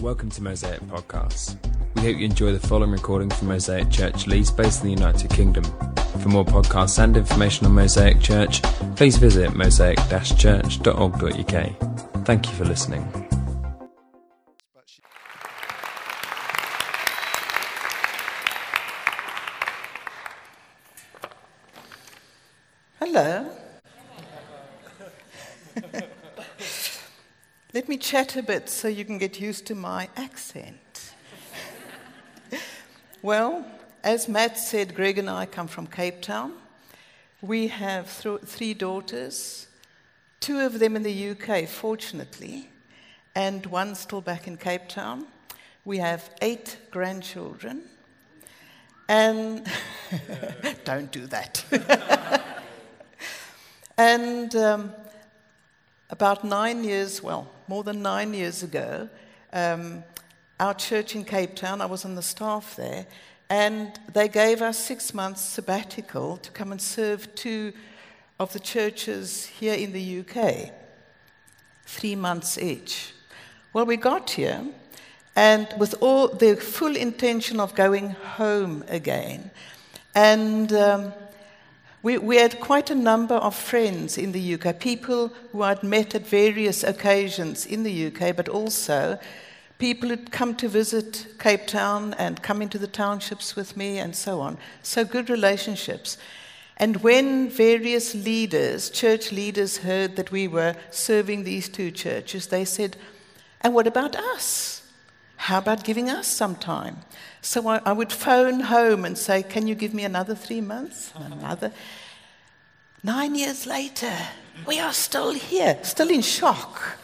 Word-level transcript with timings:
Welcome 0.00 0.30
to 0.30 0.42
Mosaic 0.44 0.80
Podcasts. 0.82 1.56
We 1.96 2.02
hope 2.02 2.18
you 2.18 2.26
enjoy 2.26 2.52
the 2.52 2.60
following 2.60 2.92
recording 2.92 3.30
from 3.30 3.48
Mosaic 3.48 3.90
Church 3.90 4.28
Leeds, 4.28 4.52
based 4.52 4.84
in 4.84 4.90
the 4.90 4.94
United 4.94 5.28
Kingdom. 5.30 5.64
For 6.22 6.28
more 6.28 6.44
podcasts 6.44 7.02
and 7.02 7.16
information 7.16 7.66
on 7.66 7.74
Mosaic 7.74 8.20
Church, 8.20 8.62
please 8.94 9.16
visit 9.16 9.50
mosaic-church.org.uk. 9.50 12.24
Thank 12.24 12.46
you 12.46 12.52
for 12.52 12.64
listening. 12.64 13.27
Chat 28.08 28.36
a 28.36 28.42
bit 28.42 28.70
so 28.70 28.88
you 28.88 29.04
can 29.04 29.18
get 29.18 29.38
used 29.38 29.66
to 29.66 29.74
my 29.74 30.08
accent. 30.16 31.12
well, 33.20 33.66
as 34.02 34.30
Matt 34.30 34.56
said, 34.56 34.94
Greg 34.94 35.18
and 35.18 35.28
I 35.28 35.44
come 35.44 35.68
from 35.68 35.86
Cape 35.86 36.22
Town. 36.22 36.54
We 37.42 37.68
have 37.68 38.22
th- 38.22 38.40
three 38.46 38.72
daughters, 38.72 39.66
two 40.40 40.58
of 40.60 40.78
them 40.78 40.96
in 40.96 41.02
the 41.02 41.30
UK, 41.32 41.68
fortunately, 41.68 42.70
and 43.34 43.66
one 43.66 43.94
still 43.94 44.22
back 44.22 44.46
in 44.46 44.56
Cape 44.56 44.88
Town. 44.88 45.26
We 45.84 45.98
have 45.98 46.30
eight 46.40 46.78
grandchildren. 46.90 47.82
And 49.06 49.66
don't 50.84 51.12
do 51.12 51.26
that. 51.26 51.62
and 53.98 54.56
um, 54.56 54.94
about 56.08 56.42
nine 56.42 56.84
years, 56.84 57.22
well, 57.22 57.50
more 57.68 57.84
than 57.84 58.00
nine 58.02 58.32
years 58.32 58.62
ago, 58.62 59.08
um, 59.52 60.02
our 60.58 60.74
church 60.74 61.14
in 61.14 61.24
Cape 61.24 61.54
Town, 61.54 61.80
I 61.80 61.86
was 61.86 62.04
on 62.04 62.14
the 62.14 62.22
staff 62.22 62.74
there, 62.76 63.06
and 63.50 63.98
they 64.12 64.28
gave 64.28 64.62
us 64.62 64.78
six 64.78 65.14
months 65.14 65.42
sabbatical 65.42 66.38
to 66.38 66.50
come 66.50 66.72
and 66.72 66.80
serve 66.80 67.34
two 67.34 67.72
of 68.40 68.52
the 68.52 68.60
churches 68.60 69.46
here 69.46 69.74
in 69.74 69.92
the 69.92 70.20
UK, 70.20 70.72
three 71.84 72.16
months 72.16 72.58
each. 72.58 73.12
Well, 73.72 73.86
we 73.86 73.96
got 73.96 74.30
here, 74.30 74.64
and 75.36 75.68
with 75.78 75.94
all 76.00 76.28
the 76.28 76.56
full 76.56 76.96
intention 76.96 77.60
of 77.60 77.74
going 77.74 78.10
home 78.10 78.82
again, 78.88 79.50
and 80.14 80.72
um, 80.72 81.12
we, 82.08 82.16
we, 82.16 82.36
had 82.38 82.58
quite 82.58 82.88
a 82.88 82.94
number 82.94 83.34
of 83.34 83.54
friends 83.54 84.16
in 84.16 84.32
the 84.32 84.54
UK, 84.54 84.78
people 84.80 85.30
who 85.52 85.60
I'd 85.60 85.82
met 85.82 86.14
at 86.14 86.26
various 86.26 86.82
occasions 86.82 87.66
in 87.66 87.82
the 87.82 88.06
UK, 88.06 88.34
but 88.34 88.48
also 88.48 89.18
people 89.76 90.08
who'd 90.08 90.32
come 90.32 90.54
to 90.54 90.68
visit 90.68 91.26
Cape 91.38 91.66
Town 91.66 92.14
and 92.14 92.42
come 92.42 92.62
into 92.62 92.78
the 92.78 92.86
townships 92.86 93.54
with 93.54 93.76
me 93.76 93.98
and 93.98 94.16
so 94.16 94.40
on. 94.40 94.56
So 94.82 95.04
good 95.04 95.28
relationships. 95.28 96.16
And 96.78 96.96
when 97.02 97.50
various 97.50 98.14
leaders, 98.14 98.88
church 98.88 99.30
leaders, 99.30 99.76
heard 99.76 100.16
that 100.16 100.32
we 100.32 100.48
were 100.48 100.76
serving 100.90 101.44
these 101.44 101.68
two 101.68 101.90
churches, 101.90 102.46
they 102.46 102.64
said, 102.64 102.96
And 103.60 103.74
what 103.74 103.86
about 103.86 104.16
us? 104.16 104.77
How 105.38 105.58
about 105.58 105.84
giving 105.84 106.10
us 106.10 106.26
some 106.26 106.56
time? 106.56 106.98
So 107.40 107.68
I, 107.68 107.80
I, 107.86 107.92
would 107.92 108.12
phone 108.12 108.58
home 108.60 109.04
and 109.04 109.16
say, 109.16 109.44
Can 109.44 109.68
you 109.68 109.76
give 109.76 109.94
me 109.94 110.04
another 110.04 110.34
three 110.34 110.60
months? 110.60 111.12
Another. 111.14 111.72
Nine 113.04 113.36
years 113.36 113.64
later, 113.64 114.12
we 114.66 114.80
are 114.80 114.92
still 114.92 115.32
here, 115.32 115.78
still 115.82 116.10
in 116.10 116.22
shock. 116.22 116.98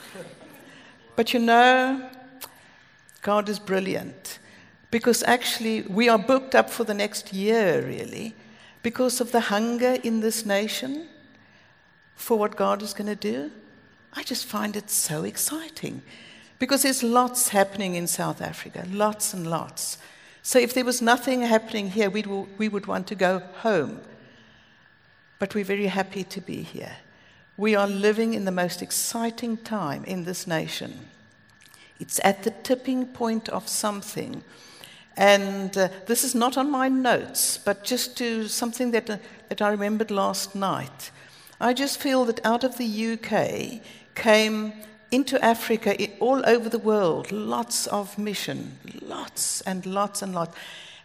But 1.15 1.33
you 1.33 1.39
know, 1.39 2.11
God 3.23 3.49
is 3.49 3.61
brilliant 3.61 4.41
because 4.91 5.23
actually 5.23 5.83
we 5.83 6.09
are 6.09 6.19
booked 6.19 6.57
up 6.57 6.69
for 6.69 6.83
the 6.83 6.93
next 6.93 7.33
year, 7.33 7.87
really, 7.87 8.35
because 8.83 9.21
of 9.21 9.31
the 9.31 9.43
hunger 9.43 9.97
in 10.03 10.21
this 10.21 10.45
nation 10.45 11.07
for 12.17 12.37
what 12.37 12.57
God 12.57 12.83
is 12.83 12.93
going 12.93 13.07
to 13.07 13.15
do. 13.15 13.53
I 14.13 14.25
just 14.25 14.45
find 14.45 14.75
it 14.75 14.91
so 14.91 15.23
exciting 15.23 16.03
because 16.59 16.83
there's 16.83 17.03
lots 17.03 17.49
happening 17.49 17.95
in 17.95 18.07
South 18.07 18.41
Africa, 18.41 18.87
lots 18.91 19.35
and 19.35 19.47
lots. 19.47 19.99
So 20.43 20.59
if 20.59 20.75
there 20.75 20.85
was 20.85 21.01
nothing 21.01 21.43
happening 21.43 21.91
here, 21.91 22.11
we'd, 22.11 22.27
we 22.27 22.69
would 22.69 22.87
want 22.87 23.07
to 23.09 23.15
go 23.15 23.41
home. 23.63 24.01
But 25.39 25.55
we're 25.55 25.65
very 25.65 25.87
happy 25.87 26.25
to 26.25 26.41
be 26.41 26.63
here. 26.63 26.97
We 27.57 27.75
are 27.75 27.89
living 27.89 28.35
in 28.35 28.45
the 28.45 28.51
most 28.51 28.83
exciting 28.83 29.57
time 29.59 30.05
in 30.05 30.25
this 30.25 30.47
nation. 30.47 31.09
It's 32.01 32.21
at 32.25 32.43
the 32.43 32.51
tipping 32.51 33.07
point 33.07 33.49
of 33.49 33.69
something. 33.69 34.43
And 35.17 35.77
uh, 35.79 35.89
this 36.07 36.25
is 36.25 36.35
not 36.35 36.57
on 36.57 36.71
my 36.71 36.89
notes, 36.89 37.59
but 37.59 37.85
just 37.85 38.17
to 38.19 38.49
something 38.49 38.91
that, 38.91 39.09
uh, 39.09 39.19
that 39.49 39.63
I 39.63 39.71
remembered 39.71 40.11
last 40.11 40.55
night. 40.55 41.11
I 41.61 41.73
just 41.73 42.01
feel 42.01 42.25
that 42.25 42.45
out 42.45 42.65
of 42.65 42.77
the 42.79 43.13
UK 43.13 43.81
came 44.15 44.73
into 45.11 45.43
Africa, 45.45 45.97
all 46.21 46.43
over 46.49 46.69
the 46.69 46.79
world, 46.79 47.31
lots 47.31 47.87
of 47.87 48.19
mission, 48.19 48.79
lots 49.03 49.61
and 49.63 49.87
lots 49.87 50.23
and 50.23 50.35
lots. 50.35 50.57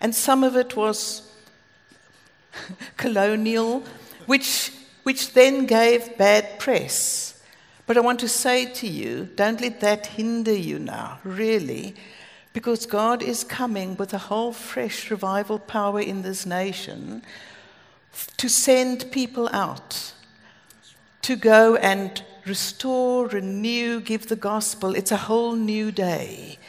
And 0.02 0.16
some 0.16 0.44
of 0.44 0.56
it 0.56 0.76
was 0.76 1.32
colonial, 2.98 3.84
which, 4.26 4.72
which 5.04 5.34
then 5.34 5.66
gave 5.66 6.18
bad 6.18 6.60
press. 6.60 7.42
But 7.86 7.98
I 7.98 8.02
want 8.02 8.20
to 8.20 8.28
say 8.28 8.66
to 8.66 8.88
you, 8.88 9.30
don't 9.36 9.62
let 9.62 9.80
that 9.82 10.06
hinder 10.08 10.54
you 10.54 10.80
now, 10.80 11.20
really, 11.24 11.96
because 12.54 12.86
God 12.86 13.24
is 13.24 13.44
coming 13.44 13.96
with 13.96 14.14
a 14.14 14.18
whole 14.18 14.54
fresh 14.54 15.10
revival 15.10 15.60
power 15.60 16.00
in 16.00 16.22
this 16.22 16.46
nation 16.46 17.24
to 18.38 18.50
send 18.50 19.12
people 19.12 19.50
out, 19.54 20.14
to 21.22 21.36
go 21.36 21.76
and 21.76 22.24
restore, 22.50 23.28
renew, 23.28 24.02
give 24.02 24.28
the 24.28 24.36
gospel. 24.36 24.96
It's 24.96 25.12
a 25.12 25.18
whole 25.18 25.56
new 25.56 25.92
day. 25.92 26.60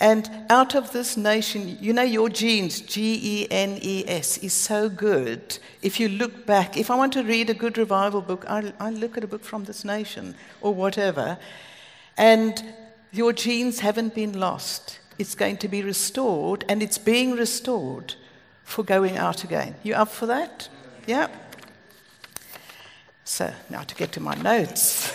And 0.00 0.28
out 0.50 0.74
of 0.74 0.92
this 0.92 1.16
nation, 1.16 1.78
you 1.80 1.92
know, 1.92 2.02
your 2.02 2.28
genes, 2.28 2.80
G 2.80 3.20
E 3.22 3.46
N 3.50 3.78
E 3.80 4.04
S, 4.06 4.38
is 4.38 4.52
so 4.52 4.88
good. 4.88 5.58
If 5.82 6.00
you 6.00 6.08
look 6.08 6.46
back, 6.46 6.76
if 6.76 6.90
I 6.90 6.96
want 6.96 7.12
to 7.12 7.22
read 7.22 7.50
a 7.50 7.54
good 7.54 7.78
revival 7.78 8.20
book, 8.20 8.44
I, 8.48 8.72
I 8.80 8.90
look 8.90 9.16
at 9.16 9.24
a 9.24 9.28
book 9.28 9.44
from 9.44 9.64
this 9.64 9.84
nation 9.84 10.34
or 10.60 10.74
whatever. 10.74 11.38
And 12.16 12.62
your 13.12 13.32
genes 13.32 13.80
haven't 13.80 14.14
been 14.14 14.38
lost. 14.38 14.98
It's 15.18 15.36
going 15.36 15.58
to 15.58 15.68
be 15.68 15.82
restored, 15.82 16.64
and 16.68 16.82
it's 16.82 16.98
being 16.98 17.32
restored 17.36 18.14
for 18.64 18.82
going 18.82 19.16
out 19.16 19.44
again. 19.44 19.76
You 19.84 19.94
up 19.94 20.08
for 20.08 20.26
that? 20.26 20.68
Yeah? 21.06 21.28
So, 23.24 23.52
now 23.70 23.82
to 23.82 23.94
get 23.94 24.12
to 24.12 24.20
my 24.20 24.34
notes. 24.34 25.10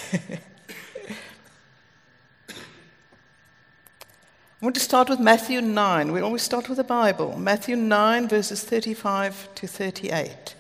I 4.62 4.66
want 4.66 4.76
to 4.76 4.82
start 4.82 5.08
with 5.08 5.20
Matthew 5.20 5.62
9. 5.62 6.12
We 6.12 6.20
always 6.20 6.42
start 6.42 6.68
with 6.68 6.80
the 6.80 6.84
Bible. 6.84 7.38
Matthew 7.38 7.76
9, 7.76 8.28
verses 8.28 8.64
35 8.64 9.54
to 9.56 9.68
38. 9.68 10.56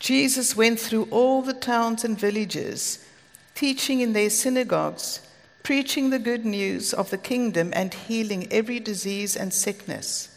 Jesus 0.00 0.56
went 0.56 0.80
through 0.80 1.08
all 1.10 1.40
the 1.40 1.54
towns 1.54 2.04
and 2.04 2.18
villages, 2.18 3.06
teaching 3.54 4.00
in 4.00 4.12
their 4.12 4.28
synagogues, 4.28 5.20
preaching 5.62 6.10
the 6.10 6.18
good 6.18 6.44
news 6.44 6.92
of 6.92 7.10
the 7.10 7.18
kingdom, 7.18 7.72
and 7.74 7.94
healing 7.94 8.46
every 8.52 8.80
disease 8.80 9.36
and 9.36 9.54
sickness. 9.54 10.36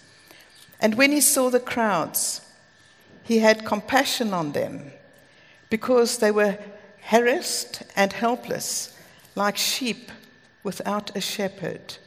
And 0.80 0.96
when 0.96 1.12
he 1.12 1.22
saw 1.22 1.50
the 1.50 1.59
crowds, 1.59 2.42
he 3.24 3.40
had 3.40 3.66
compassion 3.66 4.34
on 4.34 4.52
them 4.52 4.92
because 5.70 6.18
they 6.18 6.32
were 6.32 6.58
harassed 7.02 7.84
and 7.96 8.14
helpless, 8.14 8.98
like 9.36 9.58
sheep 9.58 10.12
without 10.64 11.16
a 11.16 11.22
shepherd. 11.22 11.98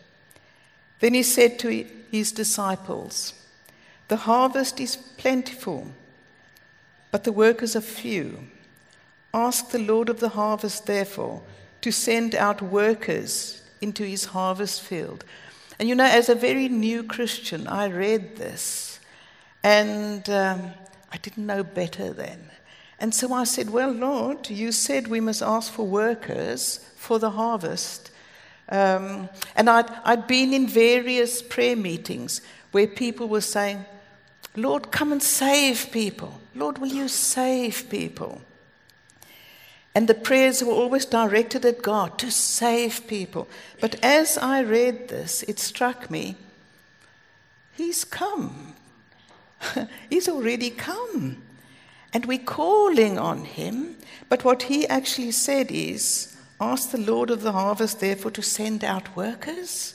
Then 1.00 1.14
he 1.14 1.22
said 1.22 1.58
to 1.60 1.86
his 2.10 2.32
disciples, 2.32 3.34
The 4.08 4.16
harvest 4.16 4.80
is 4.80 4.96
plentiful, 4.96 5.88
but 7.10 7.24
the 7.24 7.32
workers 7.32 7.76
are 7.76 7.80
few. 7.80 8.46
Ask 9.34 9.70
the 9.70 9.78
Lord 9.78 10.08
of 10.08 10.20
the 10.20 10.30
harvest, 10.30 10.86
therefore, 10.86 11.42
to 11.82 11.92
send 11.92 12.34
out 12.34 12.62
workers 12.62 13.62
into 13.80 14.04
his 14.04 14.26
harvest 14.26 14.80
field. 14.80 15.24
And 15.78 15.88
you 15.88 15.94
know, 15.94 16.04
as 16.04 16.28
a 16.28 16.34
very 16.34 16.68
new 16.68 17.02
Christian, 17.02 17.66
I 17.66 17.88
read 17.88 18.36
this 18.36 18.98
and 19.62 20.30
um, 20.30 20.70
I 21.16 21.18
didn't 21.18 21.46
know 21.46 21.64
better 21.64 22.12
then. 22.12 22.50
And 22.98 23.14
so 23.14 23.32
I 23.32 23.44
said, 23.44 23.70
Well, 23.70 23.90
Lord, 23.90 24.50
you 24.50 24.70
said 24.70 25.08
we 25.08 25.18
must 25.18 25.40
ask 25.40 25.72
for 25.72 25.86
workers 25.86 26.78
for 26.96 27.18
the 27.18 27.30
harvest. 27.30 28.10
Um, 28.68 29.30
and 29.54 29.70
I'd, 29.70 29.90
I'd 30.04 30.26
been 30.26 30.52
in 30.52 30.68
various 30.68 31.40
prayer 31.40 31.74
meetings 31.74 32.42
where 32.72 32.86
people 32.86 33.28
were 33.28 33.40
saying, 33.40 33.86
Lord, 34.56 34.92
come 34.92 35.10
and 35.10 35.22
save 35.22 35.90
people. 35.90 36.38
Lord, 36.54 36.76
will 36.76 36.88
you 36.88 37.08
save 37.08 37.88
people? 37.88 38.42
And 39.94 40.06
the 40.06 40.14
prayers 40.14 40.62
were 40.62 40.74
always 40.74 41.06
directed 41.06 41.64
at 41.64 41.80
God 41.80 42.18
to 42.18 42.30
save 42.30 43.06
people. 43.06 43.48
But 43.80 44.04
as 44.04 44.36
I 44.36 44.60
read 44.60 45.08
this, 45.08 45.42
it 45.44 45.58
struck 45.60 46.10
me 46.10 46.36
He's 47.72 48.04
come. 48.04 48.75
He's 50.10 50.28
already 50.28 50.70
come. 50.70 51.42
And 52.12 52.26
we're 52.26 52.38
calling 52.38 53.18
on 53.18 53.44
him. 53.44 53.96
But 54.28 54.44
what 54.44 54.64
he 54.64 54.86
actually 54.88 55.32
said 55.32 55.70
is, 55.70 56.36
Ask 56.60 56.90
the 56.90 56.98
Lord 56.98 57.30
of 57.30 57.42
the 57.42 57.52
harvest, 57.52 58.00
therefore, 58.00 58.30
to 58.30 58.42
send 58.42 58.82
out 58.82 59.14
workers. 59.14 59.94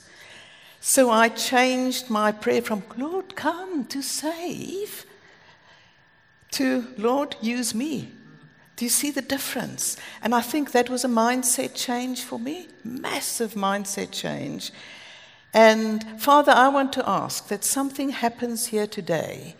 So 0.79 1.09
I 1.09 1.29
changed 1.29 2.09
my 2.09 2.31
prayer 2.31 2.61
from, 2.61 2.83
Lord, 2.97 3.35
come 3.35 3.85
to 3.85 4.01
save, 4.01 5.05
to, 6.51 6.87
Lord, 6.97 7.35
use 7.41 7.73
me. 7.73 8.11
Do 8.75 8.85
you 8.85 8.89
see 8.89 9.11
the 9.11 9.21
difference? 9.21 9.97
And 10.23 10.33
I 10.33 10.41
think 10.41 10.71
that 10.71 10.89
was 10.89 11.03
a 11.03 11.07
mindset 11.07 11.75
change 11.75 12.23
for 12.23 12.39
me, 12.39 12.67
massive 12.83 13.53
mindset 13.53 14.11
change. 14.11 14.71
And 15.53 16.05
Father, 16.21 16.53
I 16.53 16.69
want 16.69 16.93
to 16.93 17.09
ask 17.09 17.47
that 17.49 17.63
something 17.63 18.09
happens 18.09 18.67
here 18.67 18.87
today 18.87 19.55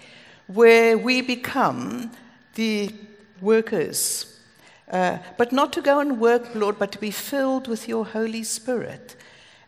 where 0.48 0.98
we 0.98 1.22
become 1.22 2.12
the 2.56 2.94
workers. 3.42 4.40
Uh, 4.90 5.18
but 5.38 5.52
not 5.52 5.74
to 5.74 5.82
go 5.82 6.00
and 6.00 6.20
work, 6.20 6.54
Lord, 6.54 6.78
but 6.78 6.92
to 6.94 7.00
be 7.00 7.12
filled 7.12 7.68
with 7.68 7.88
your 7.88 8.06
Holy 8.06 8.44
Spirit 8.44 9.16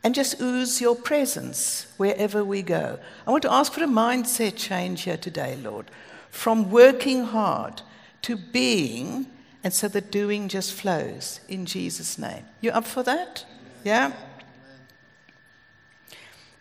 and 0.03 0.13
just 0.13 0.41
ooze 0.41 0.81
your 0.81 0.95
presence 0.95 1.87
wherever 1.97 2.43
we 2.43 2.61
go. 2.61 2.99
I 3.25 3.31
want 3.31 3.43
to 3.43 3.53
ask 3.53 3.71
for 3.71 3.83
a 3.83 3.87
mindset 3.87 4.57
change 4.57 5.03
here 5.03 5.17
today, 5.17 5.55
Lord, 5.55 5.89
from 6.29 6.69
working 6.69 7.23
hard 7.23 7.81
to 8.23 8.35
being, 8.35 9.27
and 9.63 9.73
so 9.73 9.87
the 9.87 10.01
doing 10.01 10.49
just 10.49 10.73
flows 10.73 11.39
in 11.47 11.65
Jesus' 11.65 12.17
name. 12.17 12.43
You 12.59 12.71
up 12.71 12.85
for 12.85 13.03
that? 13.03 13.45
Yeah? 13.85 14.11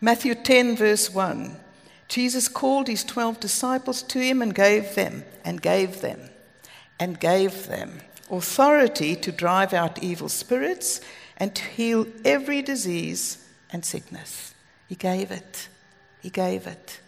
Matthew 0.04 0.34
10, 0.34 0.76
verse 0.76 1.14
1. 1.14 1.56
Jesus 2.08 2.48
called 2.48 2.88
his 2.88 3.04
12 3.04 3.38
disciples 3.38 4.02
to 4.02 4.18
him 4.18 4.42
and 4.42 4.52
gave 4.52 4.96
them, 4.96 5.24
and 5.44 5.62
gave 5.62 6.00
them, 6.00 6.28
and 6.98 7.20
gave 7.20 7.68
them 7.68 8.00
authority 8.28 9.14
to 9.14 9.30
drive 9.30 9.72
out 9.72 10.02
evil 10.02 10.28
spirits 10.28 11.00
and 11.36 11.54
to 11.54 11.62
heal 11.62 12.08
every 12.24 12.62
disease 12.62 13.46
and 13.70 13.84
sickness. 13.84 14.54
He 14.88 14.96
gave 14.96 15.30
it. 15.30 15.68
He 16.20 16.30
gave 16.30 16.66
it. 16.66 16.98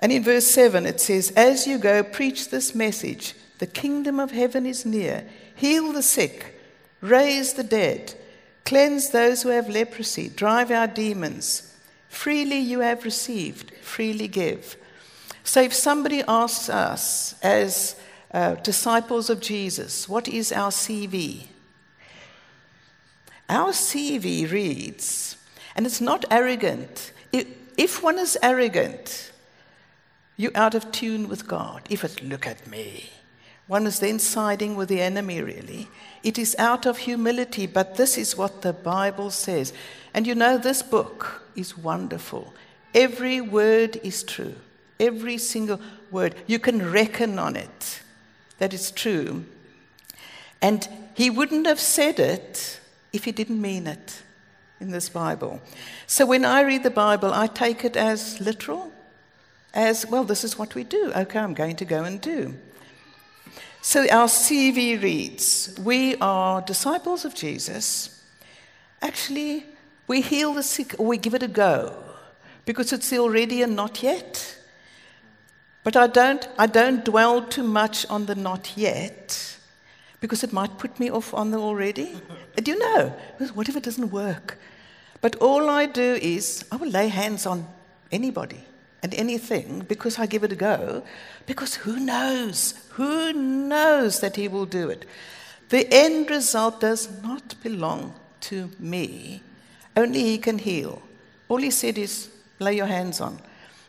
And 0.00 0.12
in 0.12 0.22
verse 0.22 0.46
7, 0.46 0.84
it 0.84 1.00
says, 1.00 1.30
As 1.30 1.66
you 1.66 1.78
go, 1.78 2.02
preach 2.02 2.50
this 2.50 2.74
message 2.74 3.34
the 3.58 3.66
kingdom 3.66 4.20
of 4.20 4.32
heaven 4.32 4.66
is 4.66 4.84
near. 4.84 5.24
Heal 5.54 5.92
the 5.94 6.02
sick, 6.02 6.60
raise 7.00 7.54
the 7.54 7.64
dead 7.64 8.14
Cleanse 8.64 9.10
those 9.10 9.42
who 9.42 9.50
have 9.50 9.68
leprosy, 9.68 10.28
drive 10.28 10.70
out 10.70 10.94
demons. 10.94 11.74
Freely 12.08 12.58
you 12.58 12.80
have 12.80 13.04
received, 13.04 13.72
freely 13.82 14.28
give. 14.28 14.76
So 15.42 15.60
if 15.60 15.74
somebody 15.74 16.22
asks 16.26 16.70
us, 16.70 17.34
as 17.42 17.96
uh, 18.32 18.54
disciples 18.56 19.28
of 19.28 19.40
Jesus, 19.40 20.08
what 20.08 20.26
is 20.26 20.50
our 20.50 20.70
CV? 20.70 21.48
Our 23.48 23.72
CV 23.72 24.50
reads, 24.50 25.36
and 25.76 25.84
it's 25.84 26.00
not 26.00 26.24
arrogant. 26.30 27.12
If, 27.76 28.02
one 28.02 28.18
is 28.18 28.38
arrogant, 28.42 29.32
you're 30.36 30.56
out 30.56 30.74
of 30.74 30.90
tune 30.92 31.28
with 31.28 31.46
God. 31.46 31.82
If 31.90 32.04
it's, 32.04 32.22
look 32.22 32.46
at 32.46 32.66
me. 32.66 33.10
One 33.66 33.86
is 33.86 34.00
then 34.00 34.18
siding 34.18 34.76
with 34.76 34.88
the 34.88 35.00
enemy, 35.00 35.40
really. 35.40 35.88
It 36.22 36.38
is 36.38 36.54
out 36.58 36.86
of 36.86 36.98
humility, 36.98 37.66
but 37.66 37.96
this 37.96 38.18
is 38.18 38.36
what 38.36 38.62
the 38.62 38.72
Bible 38.72 39.30
says. 39.30 39.72
And 40.12 40.26
you 40.26 40.34
know, 40.34 40.58
this 40.58 40.82
book 40.82 41.42
is 41.56 41.76
wonderful. 41.76 42.54
Every 42.94 43.40
word 43.40 43.96
is 44.02 44.22
true, 44.22 44.54
every 45.00 45.38
single 45.38 45.80
word. 46.10 46.34
You 46.46 46.58
can 46.58 46.90
reckon 46.92 47.38
on 47.38 47.56
it 47.56 48.00
that 48.58 48.72
it's 48.74 48.90
true. 48.90 49.44
And 50.62 50.88
he 51.14 51.30
wouldn't 51.30 51.66
have 51.66 51.80
said 51.80 52.18
it 52.20 52.80
if 53.12 53.24
he 53.24 53.32
didn't 53.32 53.60
mean 53.60 53.86
it 53.86 54.22
in 54.80 54.90
this 54.90 55.08
Bible. 55.08 55.60
So 56.06 56.26
when 56.26 56.44
I 56.44 56.62
read 56.62 56.82
the 56.82 56.90
Bible, 56.90 57.32
I 57.32 57.46
take 57.46 57.84
it 57.84 57.96
as 57.96 58.40
literal, 58.40 58.92
as, 59.72 60.06
well, 60.06 60.24
this 60.24 60.44
is 60.44 60.58
what 60.58 60.74
we 60.74 60.84
do. 60.84 61.12
Okay, 61.14 61.38
I'm 61.38 61.54
going 61.54 61.76
to 61.76 61.84
go 61.84 62.04
and 62.04 62.20
do. 62.20 62.54
So 63.86 64.00
our 64.08 64.28
CV 64.28 65.00
reads 65.02 65.74
We 65.78 66.16
are 66.16 66.62
disciples 66.62 67.26
of 67.26 67.34
Jesus. 67.34 68.22
Actually, 69.02 69.66
we 70.06 70.22
heal 70.22 70.54
the 70.54 70.62
sick 70.62 70.94
or 70.98 71.04
we 71.04 71.18
give 71.18 71.34
it 71.34 71.42
a 71.42 71.48
go 71.48 71.94
because 72.64 72.94
it's 72.94 73.12
already 73.12 73.60
and 73.60 73.76
not 73.76 74.02
yet. 74.02 74.56
But 75.82 75.96
I 75.96 76.06
don't, 76.06 76.48
I 76.58 76.66
don't 76.66 77.04
dwell 77.04 77.42
too 77.42 77.62
much 77.62 78.06
on 78.08 78.24
the 78.24 78.34
not 78.34 78.72
yet 78.74 79.58
because 80.20 80.42
it 80.42 80.50
might 80.50 80.78
put 80.78 80.98
me 80.98 81.10
off 81.10 81.34
on 81.34 81.50
the 81.50 81.58
already. 81.58 82.16
Do 82.56 82.70
you 82.70 82.78
know? 82.78 83.14
What 83.52 83.68
if 83.68 83.76
it 83.76 83.82
doesn't 83.82 84.10
work? 84.10 84.58
But 85.20 85.36
all 85.36 85.68
I 85.68 85.84
do 85.84 86.18
is 86.22 86.64
I 86.72 86.76
will 86.76 86.88
lay 86.88 87.08
hands 87.08 87.44
on 87.44 87.66
anybody 88.10 88.64
and 89.04 89.14
anything 89.14 89.84
because 89.86 90.18
I 90.18 90.24
give 90.24 90.44
it 90.44 90.52
a 90.52 90.56
go. 90.56 91.02
Because 91.44 91.74
who 91.74 92.00
knows? 92.00 92.72
Who 92.92 93.34
knows 93.34 94.20
that 94.20 94.36
He 94.36 94.48
will 94.48 94.64
do 94.64 94.88
it? 94.88 95.04
The 95.68 95.86
end 95.92 96.30
result 96.30 96.80
does 96.80 97.10
not 97.22 97.54
belong 97.62 98.14
to 98.48 98.70
me. 98.78 99.42
Only 99.94 100.22
He 100.22 100.38
can 100.38 100.56
heal. 100.56 101.02
All 101.48 101.58
He 101.58 101.70
said 101.70 101.98
is, 101.98 102.30
lay 102.58 102.76
your 102.76 102.86
hands 102.86 103.20
on. 103.20 103.40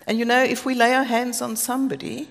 And 0.06 0.20
you 0.20 0.26
know, 0.26 0.44
if 0.44 0.66
we 0.66 0.76
lay 0.76 0.94
our 0.94 1.06
hands 1.06 1.42
on 1.42 1.56
somebody, 1.56 2.28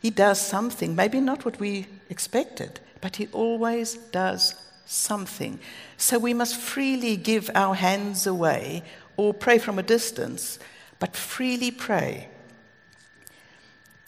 He 0.00 0.10
does 0.10 0.40
something. 0.40 0.96
Maybe 0.96 1.20
not 1.20 1.44
what 1.44 1.60
we 1.60 1.86
expected, 2.10 2.80
but 3.00 3.14
He 3.14 3.28
always 3.32 3.94
does 3.94 4.56
something. 4.86 5.60
So 5.98 6.18
we 6.18 6.34
must 6.34 6.56
freely 6.56 7.16
give 7.16 7.48
our 7.54 7.76
hands 7.76 8.26
away 8.26 8.82
or 9.16 9.32
pray 9.32 9.58
from 9.58 9.78
a 9.78 9.84
distance 9.84 10.58
but 11.02 11.16
freely 11.16 11.72
pray. 11.72 12.28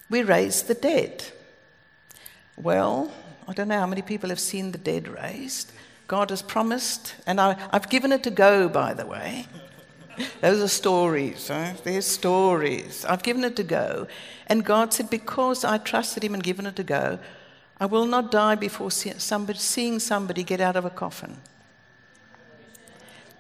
We 0.09 0.23
raise 0.23 0.63
the 0.63 0.75
dead. 0.75 1.25
Well, 2.57 3.11
I 3.49 3.53
don't 3.53 3.67
know 3.67 3.81
how 3.81 3.87
many 3.89 4.01
people 4.01 4.29
have 4.29 4.39
seen 4.39 4.71
the 4.71 4.79
dead 4.79 5.09
raised. 5.09 5.73
God 6.07 6.31
has 6.31 6.41
promised, 6.41 7.17
and 7.27 7.41
I, 7.41 7.57
have 7.73 7.91
given 7.91 8.13
it 8.13 8.23
to 8.23 8.31
go, 8.31 8.69
by 8.69 8.95
the 8.95 9.07
way. 9.07 9.49
Those 10.41 10.63
are 10.63 10.69
stories. 10.69 11.51
Right? 11.51 11.75
They're 11.83 12.01
stories. 12.01 13.05
I've 13.05 13.25
given 13.25 13.43
it 13.43 13.57
to 13.57 13.65
go. 13.65 14.07
And 14.47 14.65
God 14.65 14.95
said, 14.95 15.11
Because 15.11 15.65
I 15.65 15.79
trusted 15.79 16.23
Him 16.23 16.35
and 16.35 16.45
given 16.45 16.65
it 16.65 16.77
to 16.77 16.85
go, 16.85 17.19
I 17.81 17.87
will 17.87 18.07
not 18.07 18.31
die 18.31 18.55
before 18.55 18.93
see 18.93 19.11
somebody, 19.19 19.59
seeing 19.59 19.99
somebody 19.99 20.45
get 20.45 20.61
out 20.61 20.77
of 20.77 20.85
a 20.85 20.91
coffin. 20.91 21.39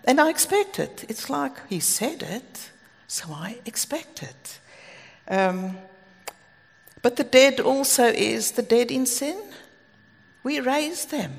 And 0.04 0.20
I 0.20 0.28
expect 0.28 0.80
it. 0.80 1.04
It's 1.08 1.30
like 1.30 1.68
He 1.68 1.78
said 1.78 2.20
it. 2.20 2.72
So 3.06 3.28
I 3.30 3.58
expect 3.66 4.22
it. 4.22 4.58
Um, 5.28 5.76
but 7.02 7.16
the 7.16 7.24
dead 7.24 7.60
also 7.60 8.04
is 8.06 8.52
the 8.52 8.62
dead 8.62 8.90
in 8.90 9.06
sin. 9.06 9.40
We 10.42 10.60
raise 10.60 11.06
them 11.06 11.32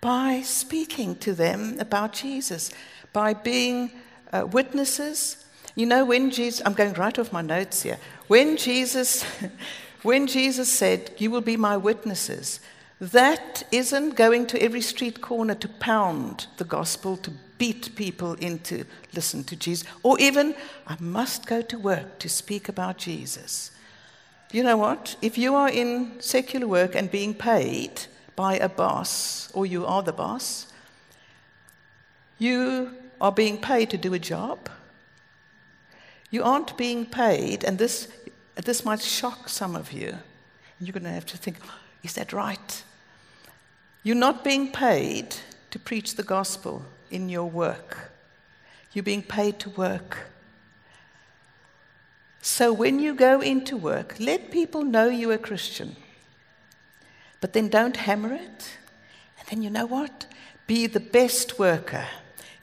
by 0.00 0.42
speaking 0.42 1.16
to 1.16 1.32
them 1.34 1.76
about 1.80 2.12
Jesus, 2.12 2.70
by 3.12 3.34
being 3.34 3.90
uh, 4.32 4.46
witnesses. 4.46 5.44
You 5.74 5.86
know, 5.86 6.04
when 6.04 6.30
Jesus, 6.30 6.62
I'm 6.64 6.74
going 6.74 6.94
right 6.94 7.18
off 7.18 7.32
my 7.32 7.42
notes 7.42 7.82
here. 7.82 7.98
When 8.28 8.56
Jesus, 8.56 9.24
when 10.02 10.26
Jesus 10.26 10.72
said, 10.72 11.12
You 11.18 11.30
will 11.30 11.40
be 11.40 11.56
my 11.56 11.76
witnesses, 11.76 12.60
that 13.00 13.62
isn't 13.70 14.16
going 14.16 14.46
to 14.48 14.62
every 14.62 14.80
street 14.80 15.20
corner 15.20 15.54
to 15.54 15.68
pound 15.68 16.46
the 16.56 16.64
gospel, 16.64 17.16
to 17.18 17.30
beat 17.58 17.94
people 17.96 18.34
into 18.34 18.84
listen 19.14 19.44
to 19.44 19.56
Jesus, 19.56 19.88
or 20.02 20.18
even 20.18 20.54
I 20.86 20.96
must 21.00 21.46
go 21.46 21.62
to 21.62 21.78
work 21.78 22.18
to 22.20 22.28
speak 22.28 22.68
about 22.68 22.98
Jesus. 22.98 23.70
You 24.50 24.62
know 24.62 24.76
what? 24.76 25.16
If 25.20 25.36
you 25.36 25.54
are 25.54 25.68
in 25.68 26.20
secular 26.20 26.66
work 26.66 26.94
and 26.94 27.10
being 27.10 27.34
paid 27.34 28.06
by 28.34 28.54
a 28.54 28.68
boss, 28.68 29.50
or 29.52 29.66
you 29.66 29.84
are 29.84 30.02
the 30.02 30.12
boss, 30.12 30.72
you 32.38 32.94
are 33.20 33.32
being 33.32 33.58
paid 33.60 33.90
to 33.90 33.98
do 33.98 34.14
a 34.14 34.18
job. 34.18 34.70
You 36.30 36.44
aren't 36.44 36.76
being 36.76 37.04
paid, 37.06 37.64
and 37.64 37.78
this, 37.78 38.08
this 38.54 38.84
might 38.84 39.00
shock 39.00 39.48
some 39.48 39.74
of 39.74 39.92
you. 39.92 40.16
You're 40.80 40.92
going 40.92 41.04
to 41.04 41.10
have 41.10 41.26
to 41.26 41.36
think, 41.36 41.56
oh, 41.64 41.74
is 42.02 42.14
that 42.14 42.32
right? 42.32 42.82
You're 44.08 44.16
not 44.16 44.42
being 44.42 44.72
paid 44.72 45.36
to 45.70 45.78
preach 45.78 46.14
the 46.14 46.22
gospel 46.22 46.82
in 47.10 47.28
your 47.28 47.44
work. 47.44 48.10
You're 48.94 49.02
being 49.02 49.20
paid 49.20 49.58
to 49.58 49.68
work. 49.68 50.30
So 52.40 52.72
when 52.72 53.00
you 53.00 53.12
go 53.12 53.42
into 53.42 53.76
work, 53.76 54.16
let 54.18 54.50
people 54.50 54.82
know 54.82 55.10
you're 55.10 55.34
a 55.34 55.38
Christian. 55.38 55.94
But 57.42 57.52
then 57.52 57.68
don't 57.68 57.98
hammer 57.98 58.32
it. 58.32 58.78
And 59.38 59.48
then 59.50 59.60
you 59.60 59.68
know 59.68 59.84
what? 59.84 60.24
Be 60.66 60.86
the 60.86 61.00
best 61.00 61.58
worker. 61.58 62.06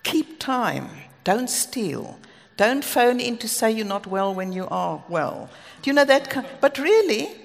Keep 0.02 0.40
time. 0.40 0.90
Don't 1.24 1.52
steal. 1.52 2.18
Don't 2.58 2.84
phone 2.84 3.20
in 3.20 3.38
to 3.38 3.48
say 3.48 3.70
you're 3.70 3.86
not 3.86 4.08
well 4.08 4.34
when 4.34 4.52
you 4.52 4.68
are 4.70 5.04
well. 5.08 5.52
Do 5.84 5.92
you 5.92 5.94
know 5.94 6.06
that? 6.06 6.60
But 6.60 6.80
really, 6.80 7.45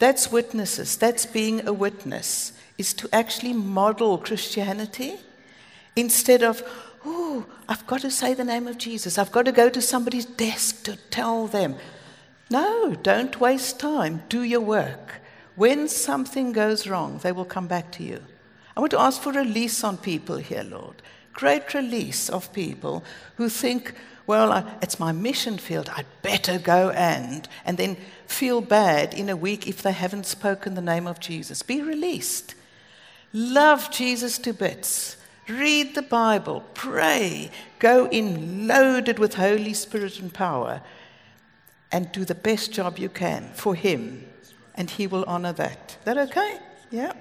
that's 0.00 0.32
witnesses. 0.32 0.96
That's 0.96 1.26
being 1.26 1.66
a 1.68 1.72
witness, 1.72 2.52
is 2.76 2.92
to 2.94 3.08
actually 3.12 3.52
model 3.52 4.18
Christianity 4.18 5.20
instead 5.94 6.42
of, 6.42 6.62
oh, 7.04 7.46
I've 7.68 7.86
got 7.86 8.00
to 8.00 8.10
say 8.10 8.34
the 8.34 8.44
name 8.44 8.66
of 8.66 8.78
Jesus. 8.78 9.18
I've 9.18 9.30
got 9.30 9.44
to 9.44 9.52
go 9.52 9.68
to 9.68 9.80
somebody's 9.80 10.24
desk 10.24 10.82
to 10.84 10.96
tell 11.10 11.46
them. 11.46 11.76
No, 12.50 12.96
don't 13.02 13.38
waste 13.38 13.78
time. 13.78 14.22
Do 14.28 14.42
your 14.42 14.60
work. 14.60 15.20
When 15.54 15.86
something 15.86 16.52
goes 16.52 16.86
wrong, 16.86 17.18
they 17.18 17.32
will 17.32 17.44
come 17.44 17.68
back 17.68 17.92
to 17.92 18.02
you. 18.02 18.20
I 18.76 18.80
want 18.80 18.92
to 18.92 19.00
ask 19.00 19.20
for 19.20 19.32
release 19.32 19.84
on 19.84 19.98
people 19.98 20.38
here, 20.38 20.64
Lord. 20.64 21.02
Great 21.34 21.74
release 21.74 22.28
of 22.28 22.52
people 22.52 23.04
who 23.36 23.48
think, 23.48 23.94
well, 24.30 24.52
I, 24.52 24.64
it's 24.80 25.00
my 25.00 25.10
mission 25.10 25.58
field, 25.58 25.90
I'd 25.92 26.06
better 26.22 26.60
go 26.60 26.90
and, 26.90 27.48
and 27.64 27.76
then 27.76 27.96
feel 28.28 28.60
bad 28.60 29.12
in 29.12 29.28
a 29.28 29.34
week 29.36 29.66
if 29.66 29.82
they 29.82 29.90
haven't 29.90 30.24
spoken 30.24 30.74
the 30.74 30.80
name 30.80 31.08
of 31.08 31.18
Jesus. 31.18 31.64
Be 31.64 31.82
released. 31.82 32.54
Love 33.32 33.90
Jesus 33.90 34.38
to 34.38 34.52
bits. 34.52 35.16
Read 35.48 35.96
the 35.96 36.02
Bible, 36.02 36.62
pray, 36.74 37.50
go 37.80 38.06
in 38.06 38.68
loaded 38.68 39.18
with 39.18 39.34
Holy 39.34 39.74
Spirit 39.74 40.20
and 40.20 40.32
power, 40.32 40.80
and 41.90 42.12
do 42.12 42.24
the 42.24 42.36
best 42.36 42.70
job 42.70 43.00
you 43.00 43.08
can 43.08 43.50
for 43.54 43.74
Him, 43.74 44.24
and 44.76 44.88
He 44.88 45.08
will 45.08 45.24
honor 45.26 45.54
that. 45.54 45.96
That 46.04 46.16
okay? 46.16 46.56
Yeah? 46.92 47.14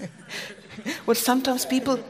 well, 1.06 1.14
sometimes 1.14 1.64
people, 1.64 2.02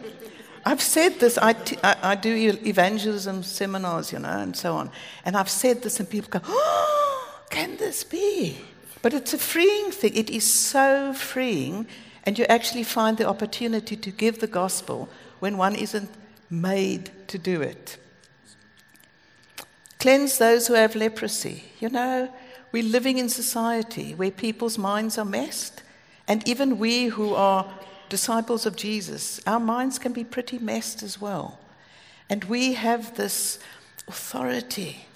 I've 0.64 0.82
said 0.82 1.20
this, 1.20 1.38
I, 1.38 1.52
t- 1.52 1.78
I, 1.82 1.96
I 2.12 2.14
do 2.14 2.58
evangelism 2.64 3.42
seminars, 3.42 4.12
you 4.12 4.18
know, 4.18 4.28
and 4.28 4.56
so 4.56 4.76
on, 4.76 4.90
and 5.24 5.36
I've 5.36 5.48
said 5.48 5.82
this, 5.82 6.00
and 6.00 6.08
people 6.08 6.30
go, 6.30 6.40
oh, 6.46 7.38
can 7.50 7.76
this 7.76 8.04
be? 8.04 8.58
But 9.02 9.14
it's 9.14 9.32
a 9.32 9.38
freeing 9.38 9.90
thing. 9.90 10.14
It 10.14 10.28
is 10.28 10.50
so 10.50 11.14
freeing 11.14 11.86
and 12.24 12.38
you 12.38 12.44
actually 12.48 12.84
find 12.84 13.16
the 13.16 13.28
opportunity 13.28 13.96
to 13.96 14.10
give 14.10 14.40
the 14.40 14.46
gospel 14.46 15.08
when 15.38 15.56
one 15.56 15.74
isn't 15.74 16.10
made 16.50 17.10
to 17.28 17.38
do 17.38 17.62
it. 17.62 17.96
Cleanse 19.98 20.38
those 20.38 20.66
who 20.66 20.74
have 20.74 20.94
leprosy. 20.94 21.64
You 21.78 21.88
know, 21.90 22.32
we're 22.72 22.82
living 22.82 23.18
in 23.18 23.28
society 23.28 24.14
where 24.14 24.30
people's 24.30 24.78
minds 24.78 25.18
are 25.18 25.24
messed, 25.24 25.82
and 26.28 26.46
even 26.48 26.78
we 26.78 27.06
who 27.06 27.34
are 27.34 27.70
disciples 28.10 28.66
of 28.66 28.76
Jesus, 28.76 29.40
our 29.46 29.60
minds 29.60 29.98
can 29.98 30.12
be 30.12 30.24
pretty 30.24 30.58
messed 30.58 31.02
as 31.02 31.18
well. 31.18 31.58
And 32.28 32.44
we 32.44 32.74
have 32.74 33.16
this 33.16 33.58
authority 34.06 35.06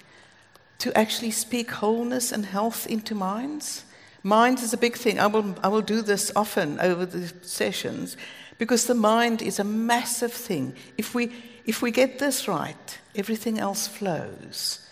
to 0.79 0.97
actually 0.97 1.31
speak 1.31 1.71
wholeness 1.71 2.31
and 2.31 2.45
health 2.45 2.87
into 2.87 3.13
minds. 3.13 3.85
Mind 4.23 4.59
is 4.59 4.73
a 4.73 4.77
big 4.77 4.95
thing. 4.95 5.19
I 5.19 5.27
will, 5.27 5.55
I 5.63 5.67
will 5.67 5.81
do 5.81 6.01
this 6.01 6.31
often 6.35 6.79
over 6.79 7.05
the 7.05 7.31
sessions 7.43 8.17
because 8.57 8.85
the 8.85 8.95
mind 8.95 9.41
is 9.41 9.59
a 9.59 9.63
massive 9.63 10.33
thing. 10.33 10.73
If 10.97 11.13
we, 11.13 11.31
if 11.65 11.81
we 11.81 11.91
get 11.91 12.19
this 12.19 12.47
right, 12.47 12.99
everything 13.15 13.59
else 13.59 13.87
flows. 13.87 14.87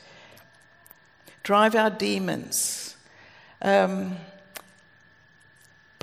Drive 1.43 1.75
out 1.75 2.00
demons. 2.00 2.95
Um, 3.62 4.17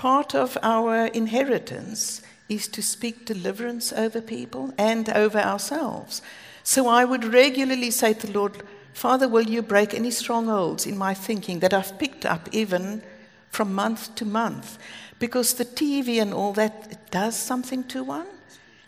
part 0.01 0.35
of 0.35 0.57
our 0.63 1.05
inheritance 1.09 2.23
is 2.49 2.67
to 2.67 2.83
speak 2.83 3.27
deliverance 3.27 3.93
over 3.93 4.19
people 4.19 4.73
and 4.79 5.11
over 5.11 5.39
ourselves. 5.39 6.23
So 6.63 6.89
I 6.89 7.05
would 7.05 7.23
regularly 7.23 7.91
say 7.91 8.15
to 8.15 8.27
the 8.27 8.33
Lord, 8.33 8.63
Father, 8.95 9.29
will 9.29 9.43
you 9.43 9.61
break 9.61 9.93
any 9.93 10.11
strongholds 10.11 10.87
in 10.87 10.97
my 10.97 11.13
thinking 11.13 11.61
that 11.61 11.75
I've 11.75 11.99
picked 11.99 12.25
up 12.25 12.49
even 12.51 13.03
from 13.51 13.75
month 13.75 14.15
to 14.15 14.25
month 14.25 14.79
because 15.19 15.53
the 15.53 15.67
TV 15.67 16.19
and 16.19 16.33
all 16.33 16.55
that 16.55 17.11
does 17.11 17.37
something 17.37 17.85
to 17.89 18.03
one, 18.03 18.27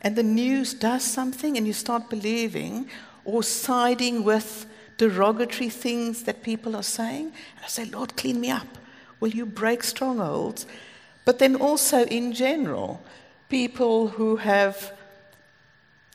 and 0.00 0.16
the 0.16 0.22
news 0.22 0.72
does 0.72 1.04
something, 1.04 1.58
and 1.58 1.66
you 1.66 1.74
start 1.74 2.08
believing 2.08 2.88
or 3.26 3.42
siding 3.42 4.24
with 4.24 4.64
derogatory 4.96 5.68
things 5.68 6.22
that 6.22 6.42
people 6.42 6.74
are 6.74 6.82
saying. 6.82 7.26
And 7.26 7.62
I 7.62 7.68
say, 7.68 7.84
Lord, 7.84 8.16
clean 8.16 8.40
me 8.40 8.50
up. 8.50 8.78
Will 9.20 9.32
you 9.32 9.44
break 9.44 9.82
strongholds? 9.82 10.64
But 11.24 11.38
then 11.38 11.56
also 11.56 12.04
in 12.04 12.32
general, 12.32 13.02
people 13.48 14.08
who 14.08 14.36
have 14.36 14.92